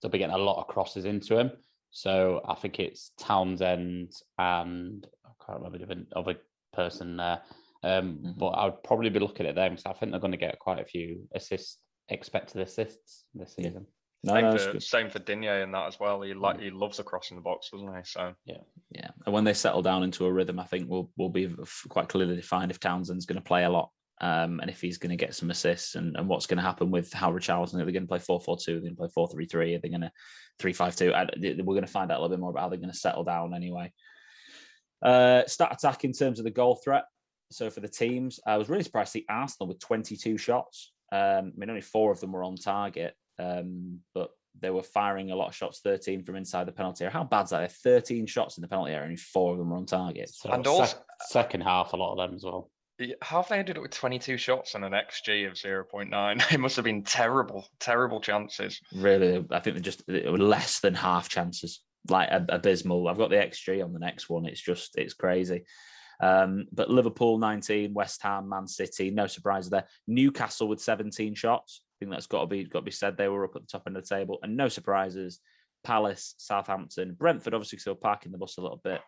[0.00, 1.52] They'll be getting a lot of crosses into him.
[1.90, 6.36] So I think it's Townsend and I can't remember the other
[6.72, 7.40] person there.
[7.84, 8.38] Um, mm-hmm.
[8.38, 10.58] But I would probably be looking at them because I think they're going to get
[10.58, 11.78] quite a few assists,
[12.08, 13.86] expected assists this season.
[14.24, 16.22] No, same, no, for, same for Digne in that as well.
[16.22, 16.62] He like mm.
[16.62, 18.02] he loves a cross in the box, doesn't he?
[18.04, 18.58] So yeah,
[18.90, 19.08] yeah.
[19.26, 21.52] And when they settle down into a rhythm, I think we'll will be
[21.88, 25.10] quite clearly defined if Townsend's going to play a lot, um, and if he's going
[25.10, 27.80] to get some assists, and, and what's going to happen with how Richarlison.
[27.80, 28.76] Are they going to play four four two?
[28.76, 29.74] Are they going to play four three three?
[29.74, 30.12] Are they going to
[30.60, 31.10] three five two?
[31.10, 33.24] We're going to find out a little bit more about how they're going to settle
[33.24, 33.92] down anyway.
[35.04, 37.06] Uh, start attack in terms of the goal threat.
[37.50, 40.92] So for the teams, I was really surprised to see Arsenal with 22 shots.
[41.10, 43.14] Um, I mean, only four of them were on target.
[43.38, 47.12] Um, but they were firing a lot of shots, 13 from inside the penalty area.
[47.12, 47.72] How bad's that?
[47.72, 50.28] 13 shots in the penalty area, only four of them were on target.
[50.28, 52.70] So and also, sec- second half, a lot of them as well.
[53.20, 56.42] How have they ended up with 22 shots and an XG of 0.9?
[56.52, 58.80] It must have been terrible, terrible chances.
[58.94, 63.08] Really, I think they're just it were less than half chances, like abysmal.
[63.08, 64.46] I've got the XG on the next one.
[64.46, 65.64] It's just it's crazy.
[66.20, 69.88] Um, but Liverpool 19, West Ham, Man City, no surprise there.
[70.06, 73.16] Newcastle with 17 shots think that's got to be got to be said.
[73.16, 75.40] They were up at the top end of the table, and no surprises.
[75.84, 79.00] Palace, Southampton, Brentford, obviously still parking the bus a little bit.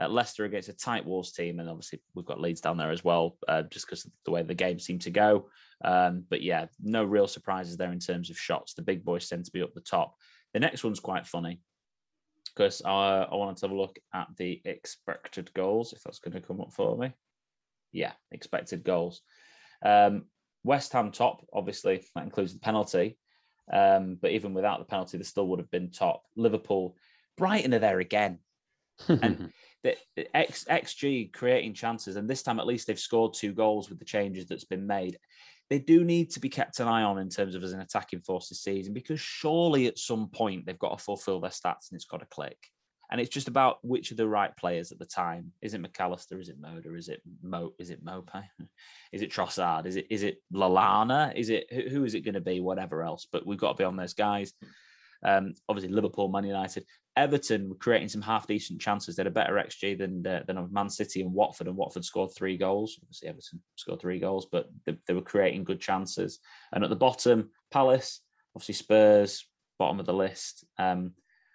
[0.00, 3.02] Uh, Leicester against a tight Wolves team, and obviously we've got Leeds down there as
[3.02, 5.48] well, uh, just because of the way the game seemed to go.
[5.84, 8.74] Um, but yeah, no real surprises there in terms of shots.
[8.74, 10.14] The big boys tend to be up the top.
[10.52, 11.60] The next one's quite funny
[12.54, 16.34] because I, I wanted to have a look at the expected goals, if that's going
[16.34, 17.12] to come up for me.
[17.92, 19.22] Yeah, expected goals.
[19.84, 20.24] Um,
[20.64, 23.16] West Ham top, obviously, that includes the penalty.
[23.72, 26.22] Um, but even without the penalty, they still would have been top.
[26.36, 26.96] Liverpool,
[27.36, 28.38] Brighton are there again.
[29.08, 29.52] and
[29.84, 29.96] the
[30.36, 34.04] X, XG creating chances, and this time at least they've scored two goals with the
[34.04, 35.18] changes that's been made.
[35.70, 38.22] They do need to be kept an eye on in terms of as an attacking
[38.22, 41.96] force this season because surely at some point they've got to fulfill their stats and
[41.96, 42.56] it's got to click.
[43.10, 45.52] And it's just about which are the right players at the time.
[45.62, 46.40] Is it McAllister?
[46.40, 46.96] Is it Moder?
[46.96, 47.72] Is it Mo?
[47.78, 48.44] Is it Maupay?
[49.12, 49.86] Is it Trossard?
[49.86, 51.34] Is it is it Lallana?
[51.34, 52.60] Is it who is it going to be?
[52.60, 54.52] Whatever else, but we've got to be on those guys.
[55.24, 56.84] Um, obviously, Liverpool, Man United,
[57.16, 59.16] Everton were creating some half decent chances.
[59.16, 62.30] They had a better XG than uh, than Man City and Watford, and Watford scored
[62.36, 62.98] three goals.
[63.02, 66.38] Obviously, Everton scored three goals, but they, they were creating good chances.
[66.72, 68.20] And at the bottom, Palace,
[68.54, 70.64] obviously Spurs, bottom of the list.
[70.78, 71.14] Um,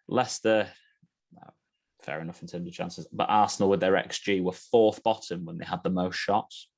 [0.10, 0.68] Leicester,
[2.04, 5.58] fair enough in terms of chances, but Arsenal with their XG were fourth bottom when
[5.58, 6.70] they had the most shots.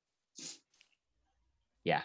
[1.84, 2.02] Yeah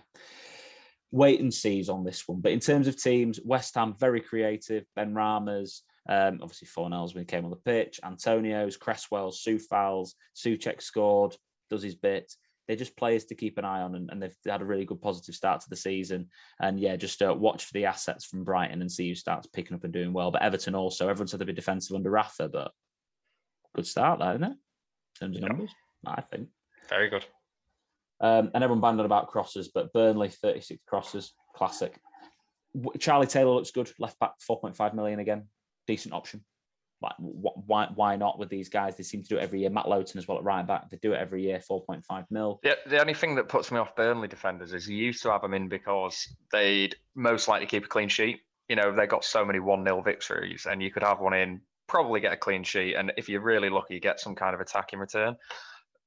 [1.11, 2.39] wait and sees on this one.
[2.39, 4.85] But in terms of teams, West Ham very creative.
[4.97, 7.99] Benrahma's, um, obviously Fornals when he came on the pitch.
[8.03, 11.35] Antonio's, Cresswell's, Coufal's, Soucek scored,
[11.69, 12.33] does his bit.
[12.67, 15.01] They're just players to keep an eye on, and, and, they've had a really good
[15.01, 16.29] positive start to the season.
[16.61, 19.75] And yeah, just uh, watch for the assets from Brighton and see who starts picking
[19.75, 20.31] up and doing well.
[20.31, 22.71] But Everton also, everyone said they'd be defensive under Rafa, but
[23.75, 24.51] good start there, isn't it?
[24.51, 25.71] In terms of numbers,
[26.05, 26.49] I think.
[26.89, 27.25] Very good.
[28.19, 31.99] Um, and everyone banded about crosses, but Burnley 36 crosses, classic.
[32.99, 35.47] Charlie Taylor looks good, left back 4.5 million again,
[35.87, 36.43] decent option.
[37.01, 38.95] Like, why, why not with these guys?
[38.95, 39.71] They seem to do it every year.
[39.71, 40.91] Matt Lowton as well at right back.
[40.91, 42.59] They do it every year, 4.5 mil.
[42.63, 45.41] Yeah, the only thing that puts me off Burnley defenders is you used to have
[45.41, 48.41] them in because they'd most likely keep a clean sheet.
[48.69, 51.61] You know, they got so many 1 0 victories, and you could have one in,
[51.91, 52.95] probably get a clean sheet.
[52.95, 55.35] And if you're really lucky, you get some kind of attack in return.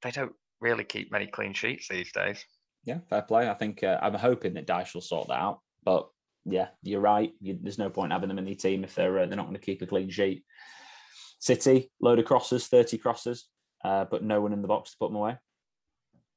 [0.01, 2.43] They don't really keep many clean sheets these days.
[2.85, 3.51] Yeah, fair play.
[3.51, 5.61] I think uh, I'm hoping that Dyche will sort that out.
[5.85, 6.09] But
[6.47, 7.35] yeah, you're right.
[7.39, 9.61] You, there's no point having them in the team if they're uh, they're not going
[9.61, 10.43] to keep a clean sheet.
[11.39, 13.49] City, load of crosses, 30 crosses,
[13.85, 15.33] uh, but no one in the box to put them away.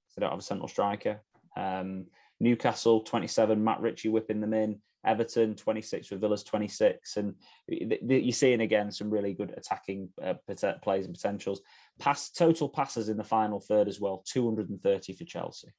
[0.09, 1.21] So they don't have a central striker.
[1.55, 2.07] Um,
[2.41, 4.81] Newcastle, 27, Matt Ritchie whipping them in.
[5.07, 7.33] Everton 26 with Villa's 26, and
[7.67, 10.33] you're seeing again some really good attacking uh,
[10.83, 11.61] plays and potentials.
[11.99, 15.69] Pass total passes in the final third as well, 230 for Chelsea.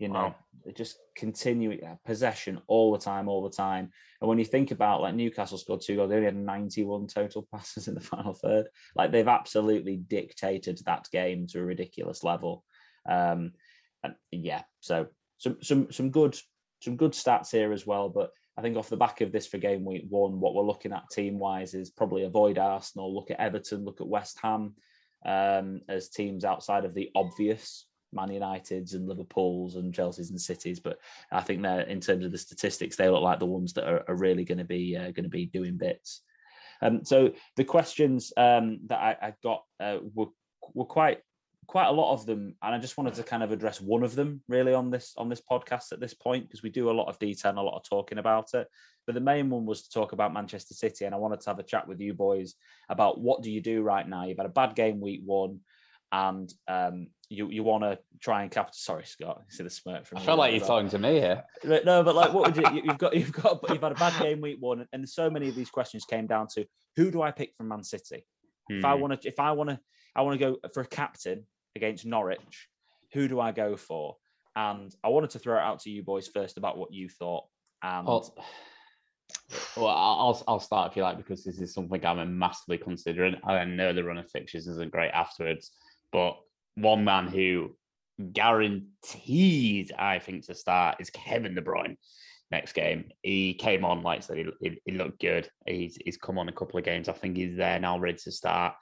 [0.00, 0.34] You know, wow.
[0.76, 3.90] just continuing yeah, possession all the time, all the time.
[4.20, 7.46] And when you think about like Newcastle scored two goals, they only had 91 total
[7.54, 8.66] passes in the final third.
[8.96, 12.64] Like they've absolutely dictated that game to a ridiculous level.
[13.08, 13.52] Um,
[14.02, 15.06] and yeah, so
[15.38, 16.36] some some some good
[16.84, 18.08] some good stats here as well.
[18.08, 20.92] But I think off the back of this for game week one, what we're looking
[20.92, 24.74] at team wise is probably avoid Arsenal, look at Everton, look at West Ham
[25.26, 30.78] um, as teams outside of the obvious Man United's and Liverpool's and Chelsea's and Cities.
[30.78, 30.98] But
[31.32, 34.04] I think they're in terms of the statistics, they look like the ones that are,
[34.08, 36.22] are really going to be uh, going to be doing bits.
[36.80, 40.26] Um, so the questions um, that I, I got uh, were
[40.74, 41.20] were quite
[41.66, 44.14] quite a lot of them and i just wanted to kind of address one of
[44.14, 47.08] them really on this on this podcast at this point because we do a lot
[47.08, 48.68] of detail and a lot of talking about it
[49.06, 51.58] but the main one was to talk about manchester city and i wanted to have
[51.58, 52.54] a chat with you boys
[52.88, 55.60] about what do you do right now you've had a bad game week one
[56.14, 58.78] and um, you you want to try and capture.
[58.78, 59.42] Sorry, Scott.
[59.50, 60.18] You see the smirk from.
[60.18, 61.42] I feel like you're talking to me here.
[61.64, 62.82] No, but like, what would you?
[62.84, 65.56] You've got you've got you've had a bad game week one, and so many of
[65.56, 66.64] these questions came down to
[66.96, 68.24] who do I pick from Man City?
[68.70, 68.78] Hmm.
[68.78, 69.00] If I hmm.
[69.00, 69.80] want to, if I want to,
[70.14, 72.68] I want to go for a captain against Norwich.
[73.12, 74.16] Who do I go for?
[74.56, 77.44] And I wanted to throw it out to you boys first about what you thought.
[77.82, 78.34] And well,
[79.76, 83.36] I'll I'll start if you like because this is something I'm massively considering.
[83.44, 85.72] I know the run of fixtures isn't great afterwards,
[86.12, 86.36] but
[86.76, 87.76] one man who
[88.32, 91.96] guaranteed I think to start is Kevin De Bruyne
[92.50, 93.10] next game.
[93.22, 95.48] He came on, like I said, he, he, he, looked good.
[95.66, 97.08] He's he's come on a couple of games.
[97.08, 98.74] I think he's there now, ready to start.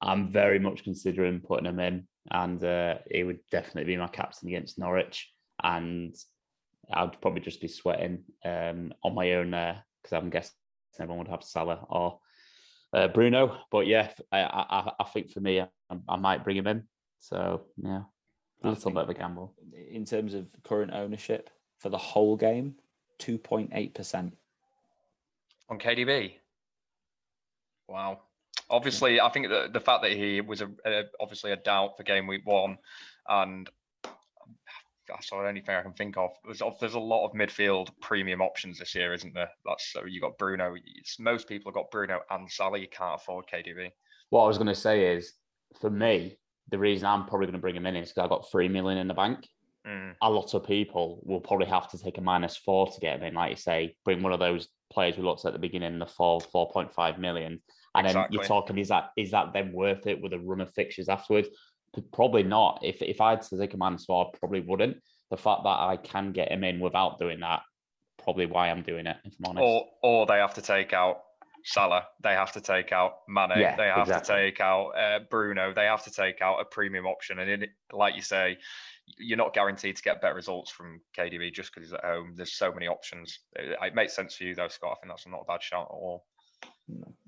[0.00, 4.48] I'm very much considering putting him in, and uh, he would definitely be my captain
[4.48, 5.30] against Norwich.
[5.62, 6.14] And
[6.92, 10.52] I'd probably just be sweating um, on my own there because I'm guessing
[11.00, 12.18] everyone would have Salah or
[12.92, 13.58] uh, Bruno.
[13.70, 15.68] But yeah, I, I, I, think for me, I,
[16.08, 16.84] I, might bring him in.
[17.20, 18.02] So yeah,
[18.62, 19.54] a little bit of a gamble.
[19.90, 22.74] In terms of current ownership for the whole game,
[23.18, 24.32] 2.8%.
[25.68, 26.34] On KDB?
[27.88, 28.20] Wow.
[28.68, 32.02] Obviously, I think the, the fact that he was a, a, obviously a doubt for
[32.02, 32.78] game week one,
[33.28, 33.68] and
[35.08, 36.30] that's the only thing I can think of.
[36.44, 39.50] There's, there's a lot of midfield premium options this year, isn't there?
[39.64, 40.74] That's so you got Bruno.
[40.96, 42.78] It's, most people have got Bruno and Salah.
[42.78, 43.90] You can't afford KDB.
[44.30, 45.34] What I was going to say is,
[45.80, 46.38] for me,
[46.70, 48.98] the reason I'm probably going to bring him in is because I've got three million
[48.98, 49.46] in the bank.
[49.86, 50.14] Mm.
[50.20, 53.24] A lot of people will probably have to take a minus four to get him
[53.24, 53.34] in.
[53.34, 56.40] Like you say, bring one of those players we looked at the beginning, the four
[56.40, 57.60] four point five million,
[57.96, 58.34] and then Exactly.
[58.36, 61.48] you're talking, is that is that then worth it with a run of fixtures afterwards?
[62.12, 62.80] Probably not.
[62.82, 64.98] If if I had to take a minus four, I probably wouldn't.
[65.30, 67.62] The fact that I can get him in without doing that,
[68.22, 69.16] probably why I'm doing it.
[69.24, 69.62] If I'm honest.
[69.62, 71.20] Or or they have to take out
[71.64, 72.06] Salah.
[72.22, 73.50] They have to take out Mane.
[73.56, 74.34] Yeah, they have exactly.
[74.36, 75.72] to take out uh, Bruno.
[75.74, 77.40] They have to take out a premium option.
[77.40, 78.58] And in, it- like you say,
[79.18, 82.34] you're not guaranteed to get better results from KDB just because he's at home.
[82.36, 83.40] There's so many options.
[83.56, 84.92] It, it makes sense for you though, Scott.
[84.92, 86.24] I think that's not a bad shout at all.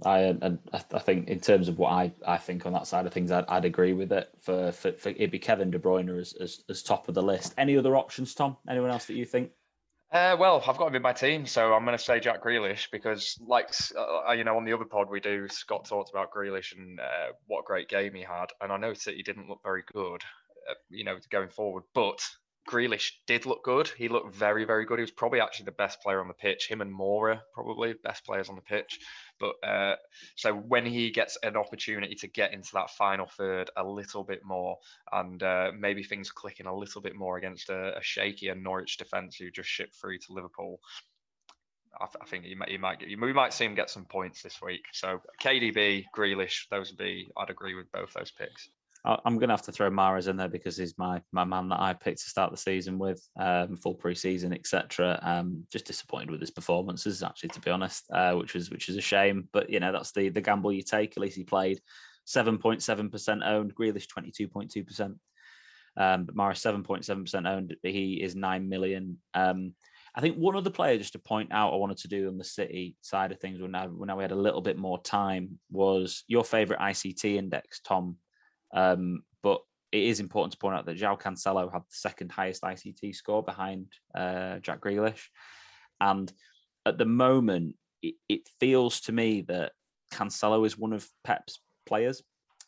[0.05, 3.13] I I I think in terms of what I, I think on that side of
[3.13, 4.29] things, I'd, I'd agree with it.
[4.41, 7.55] For, for, for it'd be Kevin De Bruyne as, as as top of the list.
[7.59, 8.57] Any other options, Tom?
[8.69, 9.51] Anyone else that you think?
[10.11, 12.91] Uh, well, I've got him in my team, so I'm going to say Jack Grealish
[12.91, 16.75] because, like, uh, you know, on the other pod we do, Scott talked about Grealish
[16.75, 19.61] and uh, what a great game he had, and I noticed that he didn't look
[19.63, 20.23] very good,
[20.71, 21.83] uh, you know, going forward.
[21.95, 22.21] But
[22.69, 23.89] Grealish did look good.
[23.89, 24.99] He looked very, very good.
[24.99, 26.69] He was probably actually the best player on the pitch.
[26.69, 28.99] Him and Moura probably best players on the pitch.
[29.41, 29.97] But uh,
[30.37, 34.45] so when he gets an opportunity to get into that final third a little bit
[34.45, 34.77] more,
[35.11, 38.99] and uh, maybe things clicking a little bit more against a, a shaky and Norwich
[38.99, 40.81] defence who just shipped through to Liverpool.
[41.99, 44.05] I, th- I think you might, he might get, we might see him get some
[44.05, 44.85] points this week.
[44.93, 47.31] So KDB, Grealish, those would be.
[47.37, 48.69] I'd agree with both those picks.
[49.05, 51.69] I- I'm going to have to throw Mahrez in there because he's my my man
[51.69, 55.19] that I picked to start the season with, um, full preseason, etc.
[55.23, 58.97] Um, just disappointed with his performances, actually, to be honest, uh, which was which is
[58.97, 59.49] a shame.
[59.53, 61.13] But you know that's the the gamble you take.
[61.13, 61.81] At least he played,
[62.25, 63.75] seven point seven percent owned.
[63.75, 65.15] Grealish twenty two point two percent.
[65.97, 67.77] Um, but Mahrez seven point seven percent owned.
[67.83, 69.19] He is nine million.
[69.35, 69.75] Um,
[70.15, 72.45] I think one other player just to point out I wanted to do on the
[72.45, 76.25] City side of things when now when we had a little bit more time was
[76.27, 78.17] your favourite ICT index, Tom.
[78.75, 79.61] Um, but
[79.93, 83.43] it is important to point out that João Cancelo had the second highest ICT score
[83.43, 85.25] behind uh, Jack Grealish.
[86.01, 86.33] And
[86.85, 89.73] at the moment, it, it feels to me that
[90.13, 92.23] Cancelo is one of Pep's players.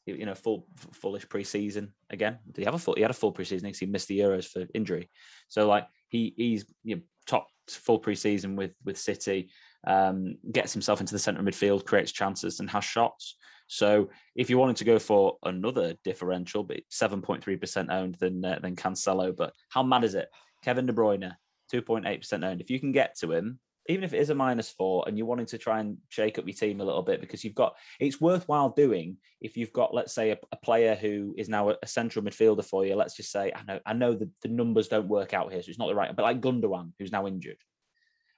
[0.06, 2.38] You know, full fullish preseason again.
[2.46, 2.94] Did he have a full?
[2.94, 5.08] He had a full preseason because he missed the Euros for injury.
[5.48, 9.50] So like he he's you know, top full preseason with with City.
[9.86, 13.36] Um, gets himself into the centre midfield, creates chances, and has shots.
[13.72, 18.16] So if you wanted to go for another differential, but seven point three percent owned
[18.16, 20.28] than uh, than Cancelo, but how mad is it?
[20.64, 21.36] Kevin De Bruyne,
[21.70, 22.60] two point eight percent owned.
[22.60, 25.28] If you can get to him, even if it is a minus four, and you're
[25.28, 28.20] wanting to try and shake up your team a little bit because you've got, it's
[28.20, 31.86] worthwhile doing if you've got, let's say, a, a player who is now a, a
[31.86, 32.96] central midfielder for you.
[32.96, 35.68] Let's just say, I know, I know the, the numbers don't work out here, so
[35.68, 37.58] it's not the right, but like Gundogan, who's now injured.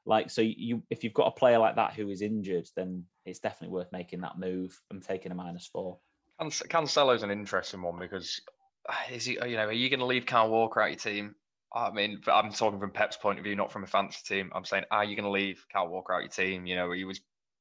[0.04, 3.38] Like so, you if you've got a player like that who is injured, then it's
[3.38, 5.98] definitely worth making that move and taking a minus four.
[6.40, 8.40] Can- Cancelo's an interesting one because
[9.12, 9.34] is he?
[9.34, 11.34] You know, are you going to leave Kyle Walker out your team?
[11.74, 14.50] I mean, I'm talking from Pep's point of view, not from a fantasy team.
[14.54, 16.66] I'm saying, are you going to leave Kyle Walker out your team?
[16.66, 17.20] You know, he was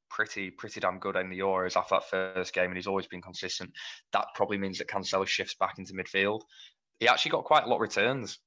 [0.09, 3.21] pretty, pretty damn good in the Euros after that first game, and he's always been
[3.21, 3.71] consistent.
[4.11, 6.41] That probably means that Cancelo shifts back into midfield.
[6.99, 8.39] He actually got quite a lot of returns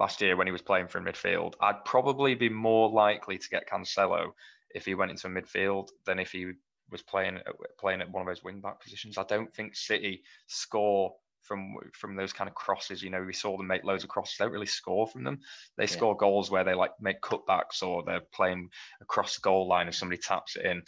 [0.00, 1.54] last year when he was playing for midfield.
[1.60, 4.32] I'd probably be more likely to get Cancelo
[4.74, 6.52] if he went into midfield than if he
[6.90, 7.38] was playing
[7.78, 9.18] playing at one of those wing back positions.
[9.18, 13.02] I don't think City score from from those kind of crosses.
[13.02, 14.36] You know, we saw them make loads of crosses.
[14.38, 15.38] They don't really score from them.
[15.76, 15.90] They Yeah.
[15.90, 18.70] score goals where they like make cutbacks or they're playing
[19.00, 20.82] across the goal line and somebody taps it in.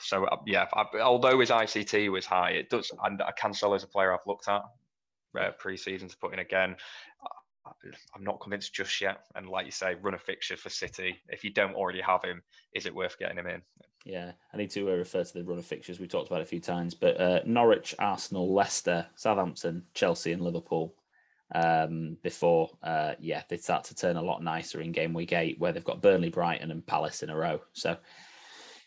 [0.00, 2.90] So uh, yeah, I, although his ICT was high, it does.
[3.02, 4.62] And Cancelo is a player I've looked at
[5.38, 6.76] uh, pre-season to put in again.
[8.14, 9.24] I'm not convinced just yet.
[9.34, 11.18] And like you say, run a fixture for City.
[11.28, 12.42] If you don't already have him,
[12.74, 13.62] is it worth getting him in?
[14.04, 16.00] Yeah, I need to uh, refer to the run of fixtures.
[16.00, 20.94] We talked about a few times, but uh, Norwich, Arsenal, Leicester, Southampton, Chelsea, and Liverpool.
[21.54, 25.58] Um, before, uh, yeah, they start to turn a lot nicer in game week eight,
[25.58, 27.60] where they've got Burnley, Brighton, and Palace in a row.
[27.72, 27.96] So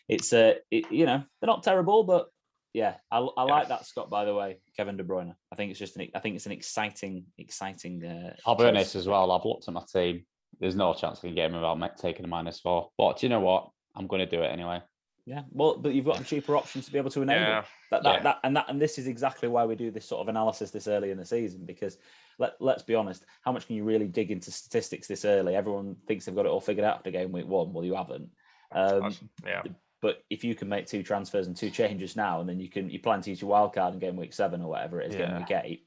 [0.08, 2.32] it's uh, it, you know, they're not terrible, but
[2.72, 3.54] yeah, I, I Yeah.
[3.54, 4.10] like that Scott.
[4.10, 5.34] By the way, Kevin De Bruyne.
[5.50, 8.04] I think it's just an, I think it's an exciting, exciting.
[8.04, 8.68] Uh, I'll be choice.
[8.68, 9.30] honest as well.
[9.30, 10.24] I've looked at my team.
[10.60, 12.90] There's no chance I can get him without taking a minus four.
[12.96, 13.70] But do you know what?
[13.94, 14.80] I'm going to do it anyway.
[15.24, 17.40] Yeah, well, but you've got a cheaper options to be able to enable.
[17.40, 18.22] Yeah, That, that, Yeah.
[18.24, 20.88] that, and that, and this is exactly why we do this sort of analysis this
[20.88, 21.96] early in the season because
[22.38, 25.54] let, let's be honest, how much can you really dig into statistics this early?
[25.54, 27.72] Everyone thinks they've got it all figured out after game week one.
[27.72, 28.30] Well, you haven't.
[28.72, 29.14] Um,
[29.46, 29.62] yeah.
[30.02, 32.90] But if you can make two transfers and two changes now, and then you can
[32.90, 35.16] you plan to use your wild card in game week seven or whatever it is,
[35.16, 35.86] game week eight,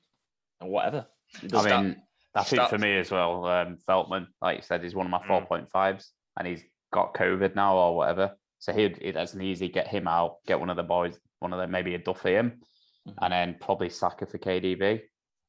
[0.61, 1.05] or whatever.
[1.43, 1.84] It I does that.
[1.84, 2.01] mean,
[2.34, 5.20] I think for me as well, um, Feltman, like you said, is one of my
[5.20, 5.28] Mm.
[5.28, 6.63] four point fives, and he's
[6.93, 8.38] got COVID now or whatever.
[8.59, 11.51] So he'd it as an easy get him out, get one of the boys, one
[11.51, 12.61] of them, maybe a Duffy him,
[13.05, 13.13] Mhm.
[13.22, 15.01] and then probably sack it for KDB.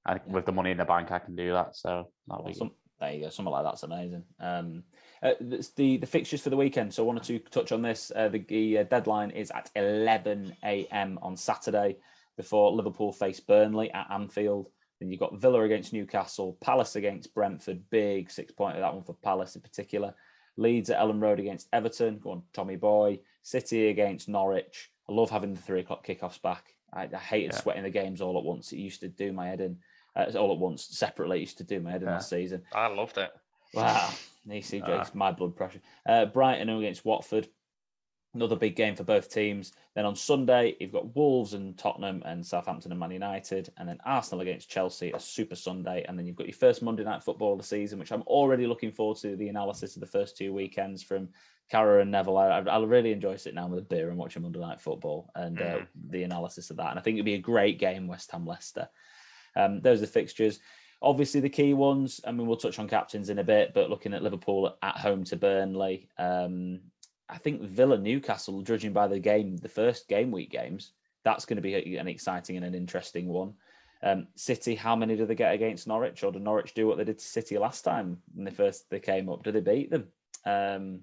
[0.06, 0.32] And Yeah.
[0.32, 1.76] with the money in the bank, I can do that.
[1.76, 3.30] So that'll Well, be some, there you go.
[3.30, 4.24] Something like that's amazing.
[4.40, 4.82] Um,
[5.22, 6.92] uh, the, the fixtures for the weekend.
[6.94, 8.10] So I wanted to touch on this.
[8.14, 11.18] Uh, the, the uh, deadline is at 11 a.m.
[11.22, 11.96] on Saturday
[12.36, 14.68] before Liverpool face Burnley at Anfield.
[15.00, 17.82] Then you've got Villa against Newcastle, Palace against Brentford.
[17.90, 20.14] Big six pointer that one for Palace in particular.
[20.56, 22.18] Leeds at Elland Road against Everton.
[22.18, 23.18] Go on, Tommy Boy.
[23.42, 24.90] City against Norwich.
[25.08, 26.64] I love having the three o'clock kickoffs back.
[26.92, 27.60] I, I hated Yeah.
[27.60, 28.72] sweating the games all at once.
[28.72, 29.78] It used to do my head in.
[30.16, 32.14] Uh, all at once, separately, it used to do my head in Yeah.
[32.14, 32.62] last season.
[32.72, 33.30] I loved it.
[33.74, 34.10] Wow,
[34.48, 35.10] ECJ's Ah.
[35.14, 35.80] my blood pressure.
[36.06, 37.48] Uh, Brighton against Watford,
[38.32, 39.72] another big game for both teams.
[39.94, 43.98] Then on Sunday, you've got Wolves and Tottenham and Southampton and Man United, and then
[44.06, 47.52] Arsenal against Chelsea, a super Sunday, and then you've got your first Monday night football
[47.52, 49.36] of the season, which I'm already looking forward to.
[49.36, 51.28] The analysis of the first two weekends from
[51.70, 52.38] Carra and Neville.
[52.38, 55.60] I, I really enjoy sitting down with a beer and watching Monday night football and
[55.60, 55.86] uh, Mm.
[56.10, 56.90] the analysis of that.
[56.90, 58.88] And I think it'd be a great game, West Ham Leicester.
[59.56, 60.60] Um, those are the fixtures.
[61.02, 62.20] Obviously, the key ones.
[62.26, 65.24] I mean, we'll touch on captains in a bit, but looking at Liverpool at home
[65.24, 66.80] to Burnley, um,
[67.28, 70.92] I think Villa Newcastle, judging by the game, the first game week games,
[71.24, 73.54] that's going to be an exciting and an interesting one.
[74.02, 77.04] Um, City, how many do they get against Norwich, or do Norwich do what they
[77.04, 79.42] did to City last time when they first they came up?
[79.42, 80.08] Do they beat them?
[80.44, 81.00] Um,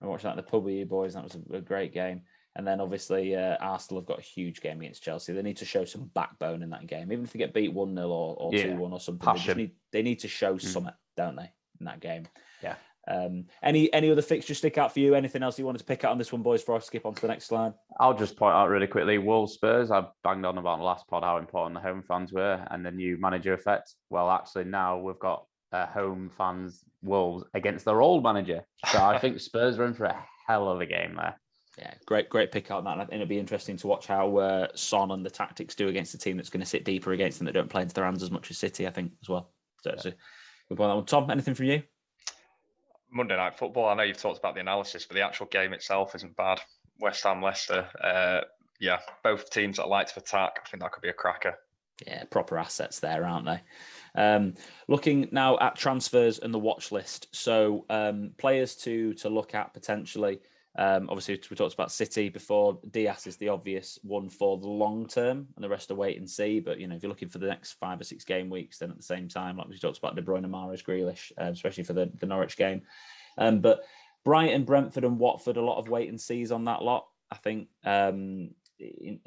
[0.00, 1.14] I watched that at the pub with you boys.
[1.14, 2.22] That was a, a great game.
[2.56, 5.32] And then obviously uh, Arsenal have got a huge game against Chelsea.
[5.32, 7.94] They need to show some backbone in that game, even if they get beat one
[7.96, 9.32] 0 or or Yeah, two one or something.
[9.34, 10.60] They, just need, they need to show Mm.
[10.62, 11.50] something, don't they,
[11.80, 12.26] in that game?
[12.62, 12.76] Yeah.
[13.06, 15.14] Um, any any other fixtures stick out for you?
[15.14, 16.62] Anything else you wanted to pick out on this one, boys?
[16.62, 17.74] Before I skip on to the next slide.
[18.00, 19.90] I'll just point out really quickly Wolves Spurs.
[19.90, 22.86] I banged on about in the last pod how important the home fans were and
[22.86, 23.94] the new manager effect.
[24.08, 28.64] Well, actually, now we've got uh, home fans Wolves against their old manager.
[28.90, 31.38] So I think Spurs are in for a hell of a game there.
[31.78, 32.92] Yeah, great, great pick out on that.
[32.92, 35.88] And I think it'll be interesting to watch how uh, Son and the tactics do
[35.88, 38.04] against a team that's going to sit deeper against them that don't play into their
[38.04, 38.86] hands as much as City.
[38.86, 39.50] I think as well.
[39.82, 40.14] So it's a
[40.68, 40.82] good point.
[40.82, 41.06] on that one.
[41.06, 41.82] Tom, anything from you?
[43.10, 43.88] Monday night football.
[43.88, 46.60] I know you've talked about the analysis, but the actual game itself isn't bad.
[47.00, 47.86] West Ham, Leicester.
[48.00, 48.40] Uh,
[48.80, 50.60] yeah, both teams that like to attack.
[50.64, 51.58] I think that could be a cracker.
[52.06, 54.20] Yeah, proper assets there, aren't they?
[54.20, 54.54] Um,
[54.88, 57.28] looking now at transfers and the watch list.
[57.32, 60.40] So um, players to to look at potentially.
[60.76, 62.80] Um, obviously, we talked about City before.
[62.90, 66.28] Dias is the obvious one for the long term, and the rest are wait and
[66.28, 66.58] see.
[66.58, 68.90] But you know, if you're looking for the next five or six game weeks, then
[68.90, 71.92] at the same time, like we talked about De Bruyne, Mahrez, Grealish, uh, especially for
[71.92, 72.82] the, the Norwich game.
[73.38, 73.84] Um, but
[74.24, 77.06] Brighton, Brentford, and Watford, a lot of wait and sees on that lot.
[77.30, 79.20] I think um, it,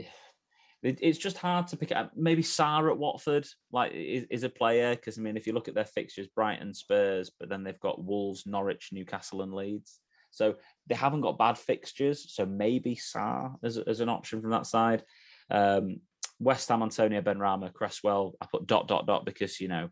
[1.02, 2.16] it's just hard to pick out.
[2.18, 5.68] Maybe Sarr at Watford, like is, is a player because I mean, if you look
[5.68, 10.00] at their fixtures, Brighton, Spurs, but then they've got Wolves, Norwich, Newcastle, and Leeds.
[10.38, 10.56] So
[10.88, 12.32] they haven't got bad fixtures.
[12.34, 15.04] So maybe Sarr as, as an option from that side.
[15.50, 16.02] Um,
[16.40, 18.36] West Ham, Antonio Benrahma, Cresswell.
[18.40, 19.90] I put dot dot dot because you know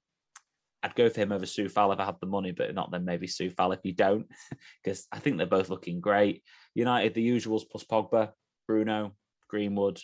[0.83, 3.25] I'd go for him over Coufal if I had the money, but not then maybe
[3.25, 4.27] Coufal if you don't,
[4.83, 6.43] because I think they're both looking great.
[6.75, 8.31] United, the usuals plus Pogba,
[8.67, 9.13] Bruno,
[9.49, 9.99] Greenwood,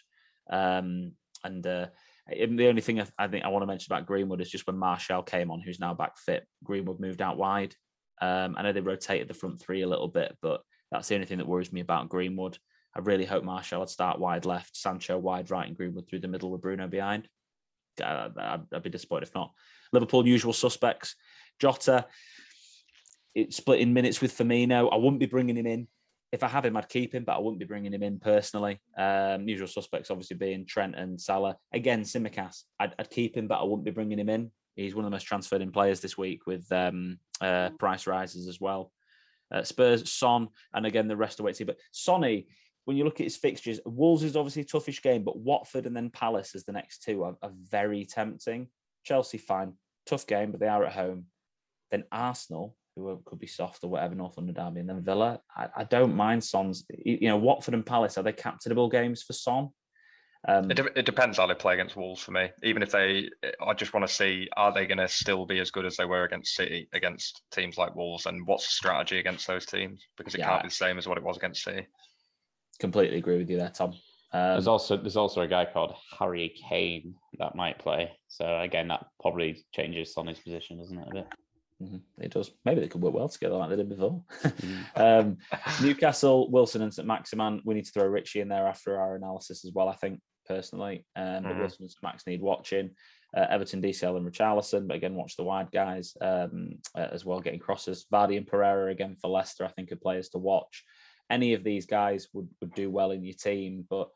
[0.50, 1.12] um,
[1.44, 1.88] and uh,
[2.28, 5.22] the only thing I think I want to mention about Greenwood is just when Martial
[5.22, 7.76] came on, who's now back fit, Greenwood moved out wide.
[8.22, 10.62] Um, I know they rotated the front three a little bit, but
[10.92, 12.58] that's the only thing that worries me about Greenwood.
[12.96, 16.28] I really hope Martial would start wide left, Sancho wide right, and Greenwood through the
[16.28, 17.28] middle with Bruno behind.
[18.02, 19.52] Uh, I'd, I'd be disappointed if not.
[19.94, 21.16] Liverpool usual suspects.
[21.60, 22.06] Jota,
[23.34, 24.92] it's split in minutes with Firmino.
[24.92, 25.88] I wouldn't be bringing him in.
[26.32, 28.80] If I have him, I'd keep him, but I wouldn't be bringing him in personally.
[28.98, 31.58] Um, usual suspects obviously being Trent and Salah.
[31.74, 34.52] Again, Tsimikas, I'd, I'd keep him, but I wouldn't be bringing him in.
[34.76, 38.48] He's one of the most transferred in players this week with um, uh, price rises
[38.48, 38.92] as well.
[39.54, 41.54] Uh, Spurs, Son, and again the rest of the way.
[41.66, 42.48] But Sonny,
[42.86, 45.96] when you look at his fixtures, Wolves is obviously a toughish game, but Watford and
[45.96, 48.68] then Palace as the next two are, are very tempting.
[49.04, 49.74] Chelsea, fine,
[50.06, 51.26] tough game, but they are at home.
[51.92, 55.42] Then Arsenal, who could be soft or whatever, North London derby, and then Villa.
[55.56, 56.86] I, I don't mind Son's.
[57.04, 59.70] You know, Watford and Palace are they captainable games for Son?
[60.48, 62.50] Um, It, de- it depends how they play against Wolves for me.
[62.64, 63.30] Even if they,
[63.66, 66.06] I just want to see are they going to still be as good as they
[66.06, 70.04] were against City against teams like Wolves, and what's the strategy against those teams?
[70.18, 70.50] Because it Yeah.
[70.50, 71.88] can't be the same as what it was against City.
[72.80, 73.92] completely agree with you there, Tom.
[74.34, 78.12] Um, There's also there's also a guy called Harry Kane that might play.
[78.30, 81.08] So again, that probably changes Sonny's position, doesn't it?
[81.10, 81.28] A bit.
[81.84, 82.50] Mhm, It does.
[82.66, 84.24] Maybe they could work well together like they did before.
[84.44, 84.86] Mm.
[84.96, 85.38] um,
[85.84, 87.62] Newcastle, Wilson, and St Maximin.
[87.66, 89.90] We need to throw Ritchie in there after our analysis as well.
[89.90, 91.60] I think personally, um, but Mhm.
[91.60, 92.96] Wilson and Max need watching.
[93.36, 97.40] Uh, Everton, DCL, and Richarlison, but again, watch the wide guys um, uh, as well,
[97.40, 98.06] getting crosses.
[98.12, 99.64] Vardy and Pereira again for Leicester.
[99.64, 100.84] I think are players to watch.
[101.30, 104.10] Any of these guys would would do well in your team, but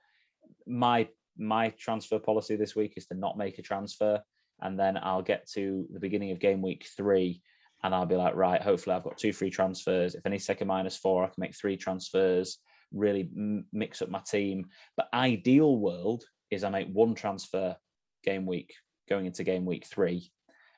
[0.68, 1.08] my
[1.38, 4.22] my transfer policy this week is to not make a transfer,
[4.62, 7.42] and then I'll get to the beginning of game week three,
[7.84, 10.16] and I'll be like, right, hopefully I've got two free transfers.
[10.16, 12.58] If any second minus four, I can make three transfers.
[12.96, 13.30] Really
[13.72, 14.70] mix up my team.
[14.98, 17.76] But ideal world is I make one transfer
[18.24, 18.74] game week
[19.08, 20.32] going into game week three,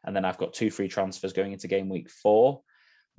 [0.04, 2.62] and then I've got two free transfers going into game week four.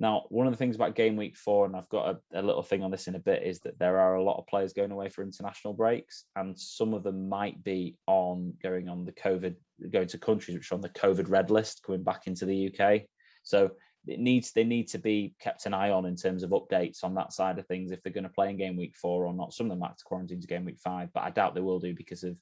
[0.01, 2.63] Now, one of the things about game week four, and I've got a, a little
[2.63, 4.93] thing on this in a bit, is that there are a lot of players going
[4.93, 9.57] away for international breaks, and some of them might be on going on the COVID,
[9.91, 13.03] going to countries which are on the COVID red list, coming back into the UK.
[13.43, 13.73] So
[14.09, 17.15] it needs they need to be kept an eye on in terms of updates on
[17.15, 19.53] that side of things if they're going to play in game week four or not.
[19.53, 21.61] Some of them might have to quarantine to game week five, but I doubt they
[21.61, 22.39] will do because of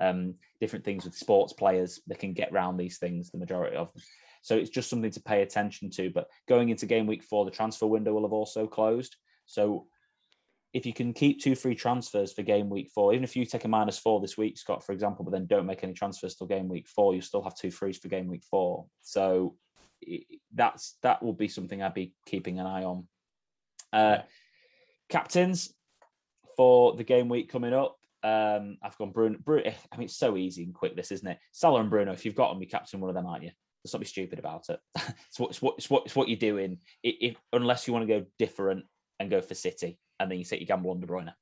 [0.00, 2.00] um, different things with sports players.
[2.06, 4.02] They can get around these things, the majority of them.
[4.42, 6.10] So it's just something to pay attention to.
[6.10, 9.16] But going into game week four, the transfer window will have also closed.
[9.44, 9.86] So
[10.72, 13.64] if you can keep two free transfers for game week four, even if you take
[13.64, 16.46] a minus four this week, Scott, for example, but then don't make any transfers till
[16.46, 18.86] game week four, you still have two frees for game week four.
[19.02, 19.56] So
[20.54, 23.06] that's that will be something I'd be keeping an eye on.
[23.92, 24.18] Uh,
[25.08, 25.72] captains
[26.56, 27.96] for the game week coming up.
[28.22, 29.38] Um, I've gone Bruno.
[29.42, 29.72] Bruno.
[29.92, 30.96] I mean, it's so easy and quick.
[30.96, 31.38] This isn't it.
[31.52, 32.12] Salah and Bruno.
[32.12, 33.50] If you've got them, you captain one of them, aren't you?
[33.84, 34.78] Let's not be stupid about it.
[34.96, 36.78] it's, what, it's, what, it's, what, it's what you're doing.
[37.02, 38.84] If, unless you want to go different
[39.18, 41.32] and go for City, and then you set your gamble on De Bruyne.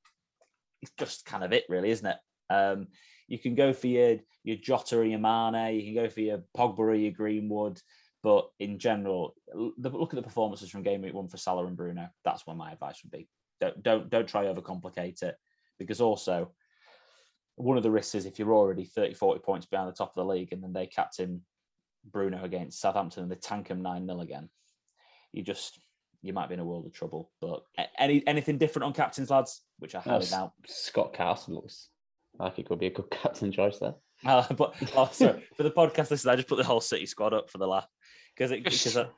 [0.83, 2.17] It's just kind of it, really, isn't it?
[2.51, 2.87] Um,
[3.27, 5.75] you can go for your your Jota or your Mane.
[5.75, 7.81] You can go for your Pogba or your Greenwood.
[8.23, 12.09] But in general, look at the performances from game week one for Salah and Bruno.
[12.25, 13.29] That's what my advice would be.
[13.61, 15.37] Don't don't don't try overcomplicate it
[15.79, 16.53] because also
[17.55, 20.14] one of the risks is if you're already 30, 40 points behind the top of
[20.14, 21.43] the league and then they captain
[22.05, 24.49] Bruno against Southampton and they tank him 9 0 again,
[25.33, 25.79] you just
[26.23, 27.31] you might be in a world of trouble.
[27.41, 27.62] But
[27.99, 30.53] any anything different on captains, lads, which I highly doubt.
[30.66, 31.89] Scott Carson looks
[32.39, 33.95] like he could be a good captain choice there.
[34.25, 37.33] Uh, but oh, sorry, for the podcast listeners, I just put the whole City squad
[37.33, 37.87] up for the laugh
[38.39, 39.09] because it because I-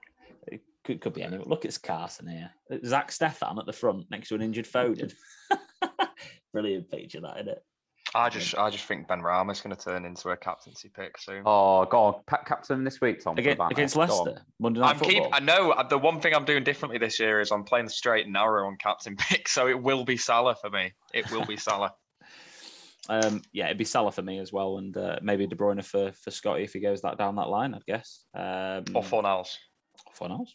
[0.46, 1.46] it could, could be anyone.
[1.48, 2.50] Look, it's Carson here.
[2.84, 5.12] Zack Steffen at the front next to an injured Foden.
[6.52, 7.64] Brilliant picture, that isn't it?
[8.12, 11.42] I just I just think Benrahma's going to turn into a captaincy pick soon.
[11.46, 12.14] Oh, go on,
[12.44, 13.36] captain this week, Tom.
[13.36, 15.22] for Against, against Leicester, Monday Night I'm keep.
[15.32, 17.92] I know uh, the one thing I'm doing differently this year is I'm playing the
[17.92, 20.92] straight and narrow on captain pick, so it will be Salah for me.
[21.14, 21.92] It will be Salah.
[23.11, 26.12] Um, yeah, it'd be Salah for me as well, and uh, maybe De Bruyne for
[26.12, 27.74] for Scotty if he goes that down that line.
[27.74, 28.24] I'd guess.
[28.34, 29.56] Um, Or Fornals.
[30.16, 30.50] Fornals.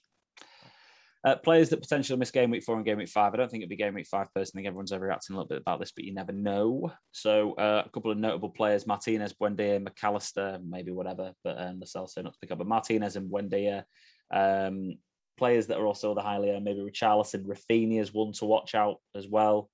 [1.26, 3.34] Uh, players that potentially miss game week four and game week five.
[3.34, 4.62] I don't think it'd be game week five personally.
[4.62, 6.91] I think everyone's overreacting a little bit about this, but you never know.
[7.12, 11.80] So uh, a couple of notable players: Martinez, Buendia, Mac Allister, maybe whatever, but um,
[11.82, 12.60] Lascelles so not to pick up.
[12.60, 13.84] But Martinez and Buendia,
[14.32, 14.97] um,
[15.38, 16.64] players that are also the highly owned.
[16.64, 19.70] Maybe Richarlison, Raphinha is one to watch out as well.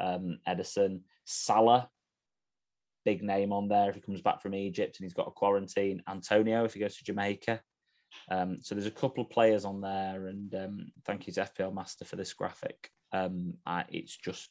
[0.00, 1.88] Um, Ederson, Salah,
[3.04, 6.02] big name on there if he comes back from Egypt and he's got a quarantine.
[6.08, 7.60] Antonio if he goes to Jamaica.
[8.30, 11.74] Um, so there's a couple of players on there, and um, thank you to FPL
[11.74, 12.90] Master for this graphic.
[13.12, 14.48] Um, I, it's just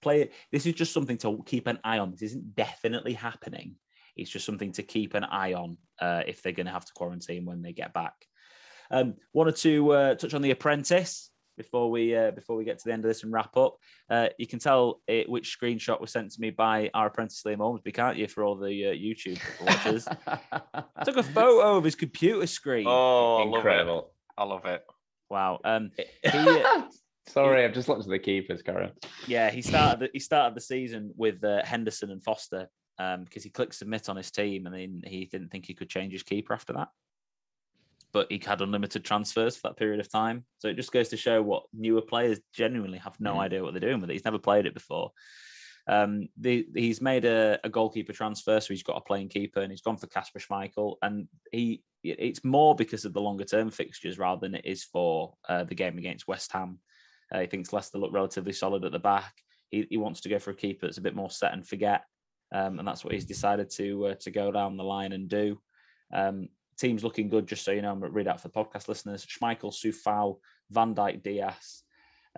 [0.00, 0.30] play.
[0.50, 2.10] This is just something to keep an eye on.
[2.10, 3.76] This isn't definitely happening.
[4.16, 6.92] It's just something to keep an eye on uh, if they're going to have to
[6.92, 8.14] quarantine when they get back.
[8.90, 12.84] Um, wanted to uh, touch on the apprentice before we uh, before we get to
[12.86, 13.76] the end of this and wrap up.
[14.10, 17.60] Uh, you can tell it, which screenshot was sent to me by our apprentice Liam
[17.60, 18.28] Ormsby, can't you?
[18.28, 22.86] For all the uh, YouTube watchers, I took a photo of his computer screen.
[22.88, 23.56] Oh, I love it.
[23.56, 24.12] Incredible.
[24.36, 24.82] I love it.
[25.30, 25.60] Wow.
[25.64, 25.90] Um,
[26.30, 26.62] he,
[27.28, 28.90] Sorry, I've just looked at the keepers, Karen.
[29.28, 33.44] yeah, he started the, he started the season with uh, Henderson and Foster um, because
[33.44, 36.22] he clicked submit on his team and then he didn't think he could change his
[36.22, 36.88] keeper after that.
[38.12, 40.44] But he had unlimited transfers for that period of time.
[40.58, 43.40] So it just goes to show what newer players genuinely have no Mm.
[43.40, 44.14] idea what they're doing with it.
[44.14, 45.12] He's never played it before.
[45.88, 49.72] Um, the, he's made a, a goalkeeper transfer, so he's got a playing keeper, and
[49.72, 50.96] he's gone for Casper Schmeichel.
[51.02, 55.34] And he, it's more because of the longer term fixtures rather than it is for
[55.48, 56.78] uh, the game against West Ham.
[57.32, 59.34] Uh, he thinks Leicester look relatively solid at the back.
[59.70, 62.04] He, he wants to go for a keeper that's a bit more set and forget,
[62.54, 65.58] um, and that's what he's decided to uh, to go down the line and do.
[66.12, 66.48] Um,
[66.82, 67.92] team's looking good, just so you know.
[67.92, 70.38] I'm going to read out for the podcast listeners: Schmeichel, Coufal,
[70.70, 71.84] Van Dijk, Dias,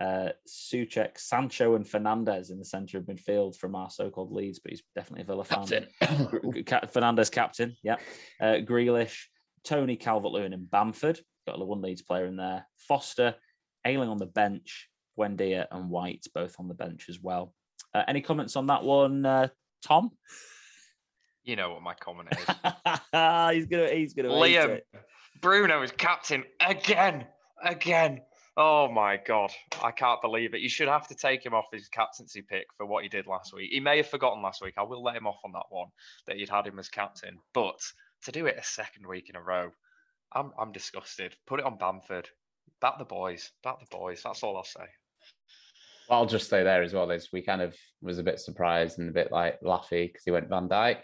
[0.01, 4.71] uh, Soucek, Sancho, and Fernandes in the centre of midfield from our so-called Leeds, but
[4.71, 5.65] he's definitely a Villa fan.
[6.03, 7.97] Fernandes captain, yeah.
[8.41, 9.25] Uh, Grealish,
[9.65, 11.21] Toney Calvert-Lewin, and Bamford.
[11.47, 12.67] got a one Leeds player in there.
[12.77, 13.35] Foster,
[13.87, 14.89] Ayling on the bench,
[15.19, 17.55] Buendia and White both on the bench as well.
[17.95, 19.49] Uh, any comments on that one, uh,
[19.83, 20.11] Tom?
[21.45, 22.39] You know what my comment is.
[23.57, 24.87] he's gonna he's gonna Liam, it.
[25.41, 27.27] Bruno is captain again,
[27.63, 28.23] again.
[28.57, 30.61] Oh my god, I can't believe it.
[30.61, 33.53] You should have to take him off his captaincy pick for what he did last
[33.53, 33.71] week.
[33.73, 34.75] He may have forgotten last week.
[34.79, 35.89] I will let him off on that one
[36.27, 37.81] that you'd had him as captain, but
[38.25, 39.71] to do it a second week in a row,
[40.33, 41.37] I'm I'm disgusted.
[41.47, 42.29] Put it on Bamford.
[42.81, 43.51] Back the boys.
[43.63, 44.23] Back the boys.
[44.23, 44.87] That's all I'll say.
[46.09, 48.99] Well, I'll just say there as well is we kind of was a bit surprised
[48.99, 50.99] and a bit like laughy because he went Van Dijk,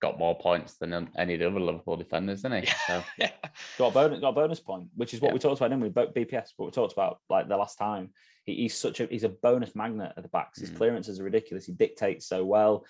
[0.00, 2.70] got more points than any of the other Liverpool defenders, didn't he?
[2.86, 3.30] So Yeah.
[3.78, 5.34] got a bonus, got a bonus point, which is what Yeah.
[5.34, 6.50] we talked about in with bo- BPS.
[6.56, 8.10] What we talked about like the last time.
[8.44, 10.60] He, he's such a he's a bonus magnet at the backs.
[10.60, 10.76] His Mm.
[10.76, 11.66] clearances are ridiculous.
[11.66, 12.84] He dictates so well.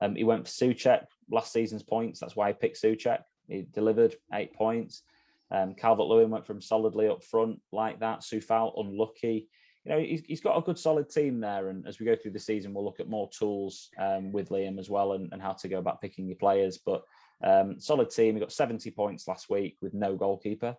[0.00, 2.20] Um, he went for Soucek last season's points.
[2.20, 3.20] That's why I picked Soucek.
[3.48, 5.02] He delivered eight points.
[5.50, 8.20] Um, Calvert Lewin went from solidly up front like that.
[8.20, 9.48] Coufal unlucky.
[9.84, 11.68] You know, he's, he's got a good solid team there.
[11.68, 14.78] And as we go through the season, we'll look at more tools um, with Liam
[14.78, 16.78] as well and, and how to go about picking your players.
[16.78, 17.02] But
[17.42, 18.34] um, solid team.
[18.34, 20.76] He got 70 points last week with no goalkeeper.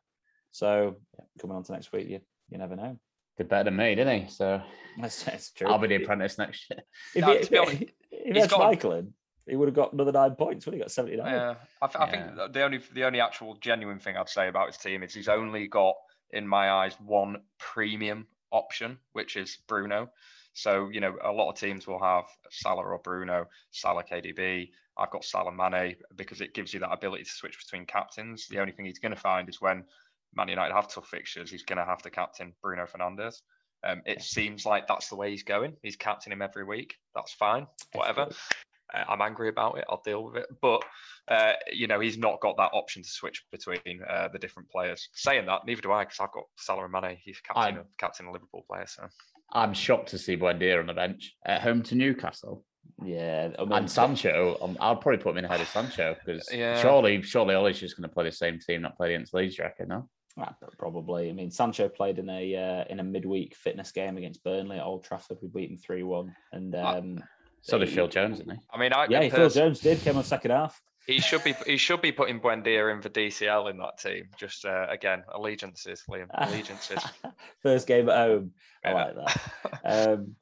[0.52, 0.96] So
[1.42, 2.98] coming on to next week, you you never know.
[3.38, 4.30] did better than me, didn't he?
[4.30, 4.62] So
[5.02, 5.68] That's, that's true.
[5.68, 6.82] I'll be the apprentice next year.
[7.16, 9.14] if No, he, to be honest, if he he's had got- Michael in,
[9.50, 10.66] he would have got another nine points.
[10.66, 11.26] Would he got 79?
[11.26, 14.68] Yeah, I, th- I think the only the only actual genuine thing I'd say about
[14.68, 15.96] his team is he's only got,
[16.32, 20.10] in my eyes, one premium option, which is Bruno.
[20.54, 24.70] So you know, a lot of teams will have Salah or Bruno, Salah KDB.
[24.98, 28.48] I've got Salah Mane because it gives you that ability to switch between captains.
[28.48, 29.84] The only thing he's going to find is when
[30.36, 33.42] Man United have tough fixtures, he's going to have to captain Bruno Fernandes.
[33.84, 35.76] Um, it seems like that's the way he's going.
[35.82, 36.96] He's captaining him every week.
[37.16, 38.30] That's fine, whatever.
[38.94, 39.86] I'm angry about it.
[39.90, 40.46] I'll deal with it.
[40.62, 40.84] But
[41.28, 45.08] uh, you know, he's not got that option to switch between uh, the different players.
[45.14, 47.18] Saying that, neither do I, because I've got Salah and Mane.
[47.24, 48.86] He's captain, I'm- of, captain of Liverpool player.
[48.88, 49.08] So
[49.54, 52.64] I'm shocked to see Buendia on the bench at home to Newcastle.
[53.04, 53.50] Yeah.
[53.58, 56.82] I mean, And Sancho, um, I'll probably put him in ahead of Sancho because Yeah.
[56.82, 59.64] surely, surely Ollie's just going to play the same team, not play against Leeds, do
[59.64, 59.88] you reckon?
[59.90, 60.10] No?
[60.38, 61.30] Ah, Probably.
[61.30, 64.84] I mean, Sancho played in a uh, in a midweek fitness game against Burnley at
[64.84, 65.38] Old Trafford.
[65.44, 66.96] We beat them three one, and Ah.
[66.98, 67.24] um,
[67.64, 68.62] So did Phil Jones, didn't he?
[68.72, 70.82] I mean, I Yeah, Phil pers- Jones did came on second half.
[71.08, 74.28] he should be he should be putting Buendia in for DCL in that team.
[74.38, 77.04] Just uh, again, allegiances, Liam, allegiances.
[77.62, 78.52] First game at home.
[78.86, 78.94] I Yeah.
[78.96, 80.10] like that.
[80.10, 80.36] Um,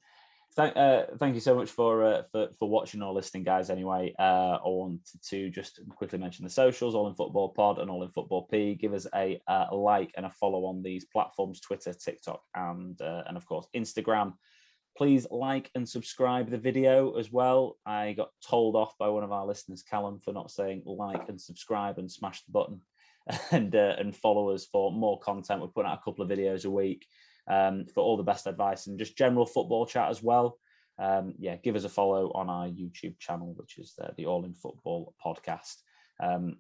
[0.55, 3.69] thank, uh, thank you so much for, uh, for for watching or listening, guys.
[3.69, 7.89] Anyway, uh, I wanted to just quickly mention the socials: All in Football Pod and
[7.91, 8.73] All in Football P.
[8.75, 13.23] Give us a, uh, like and a follow on these platforms: Twitter, TikTok, and uh,
[13.27, 14.33] and of course Instagram.
[14.97, 17.77] Please like and subscribe the video as well.
[17.85, 21.39] I got told off by one of our listeners, Callum, for not saying like and
[21.39, 22.81] subscribe and smash the button
[23.51, 25.61] and uh, and follow us for more content.
[25.61, 27.05] We're putting out a couple of videos a week
[27.49, 30.57] um, for all the best advice and just general football chat as well.
[30.99, 34.45] Um, yeah, give us a follow on our YouTube channel, which is uh, the All
[34.45, 35.77] in Football podcast.
[36.21, 36.57] Um,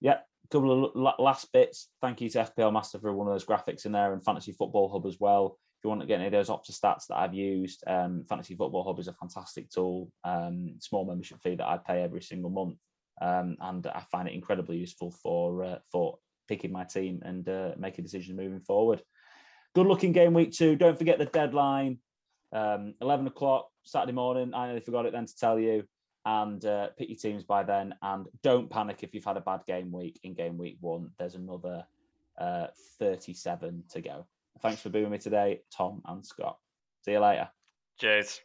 [0.00, 0.18] yeah,
[0.50, 1.88] couple of la- last bits.
[2.00, 4.90] Thank you to FPL Master for one of those graphics in there and Fantasy Football
[4.90, 5.58] Hub as well.
[5.82, 8.54] If you want to get any of those Opta stats that I've used, um, Fantasy
[8.54, 10.12] Football Hub is a fantastic tool.
[10.22, 12.78] Um, small membership fee that I pay every single month,
[13.20, 17.72] um, and I find it incredibly useful for uh, for picking my team and uh,
[17.76, 19.02] making decisions moving forward.
[19.74, 20.76] Good looking game week two.
[20.76, 21.98] Don't forget the deadline.
[22.52, 24.54] Um, 11 o'clock Saturday morning.
[24.54, 25.82] I nearly forgot it then to tell you.
[26.24, 27.96] And uh, pick your teams by then.
[28.02, 31.10] And don't panic if you've had a bad game week in game week one.
[31.18, 31.84] There's another
[32.38, 32.68] uh,
[33.00, 34.26] 37 to go.
[34.60, 36.58] Thanks for being with me today, Tom and Scott.
[37.04, 37.48] See you later.
[37.98, 38.40] Cheers.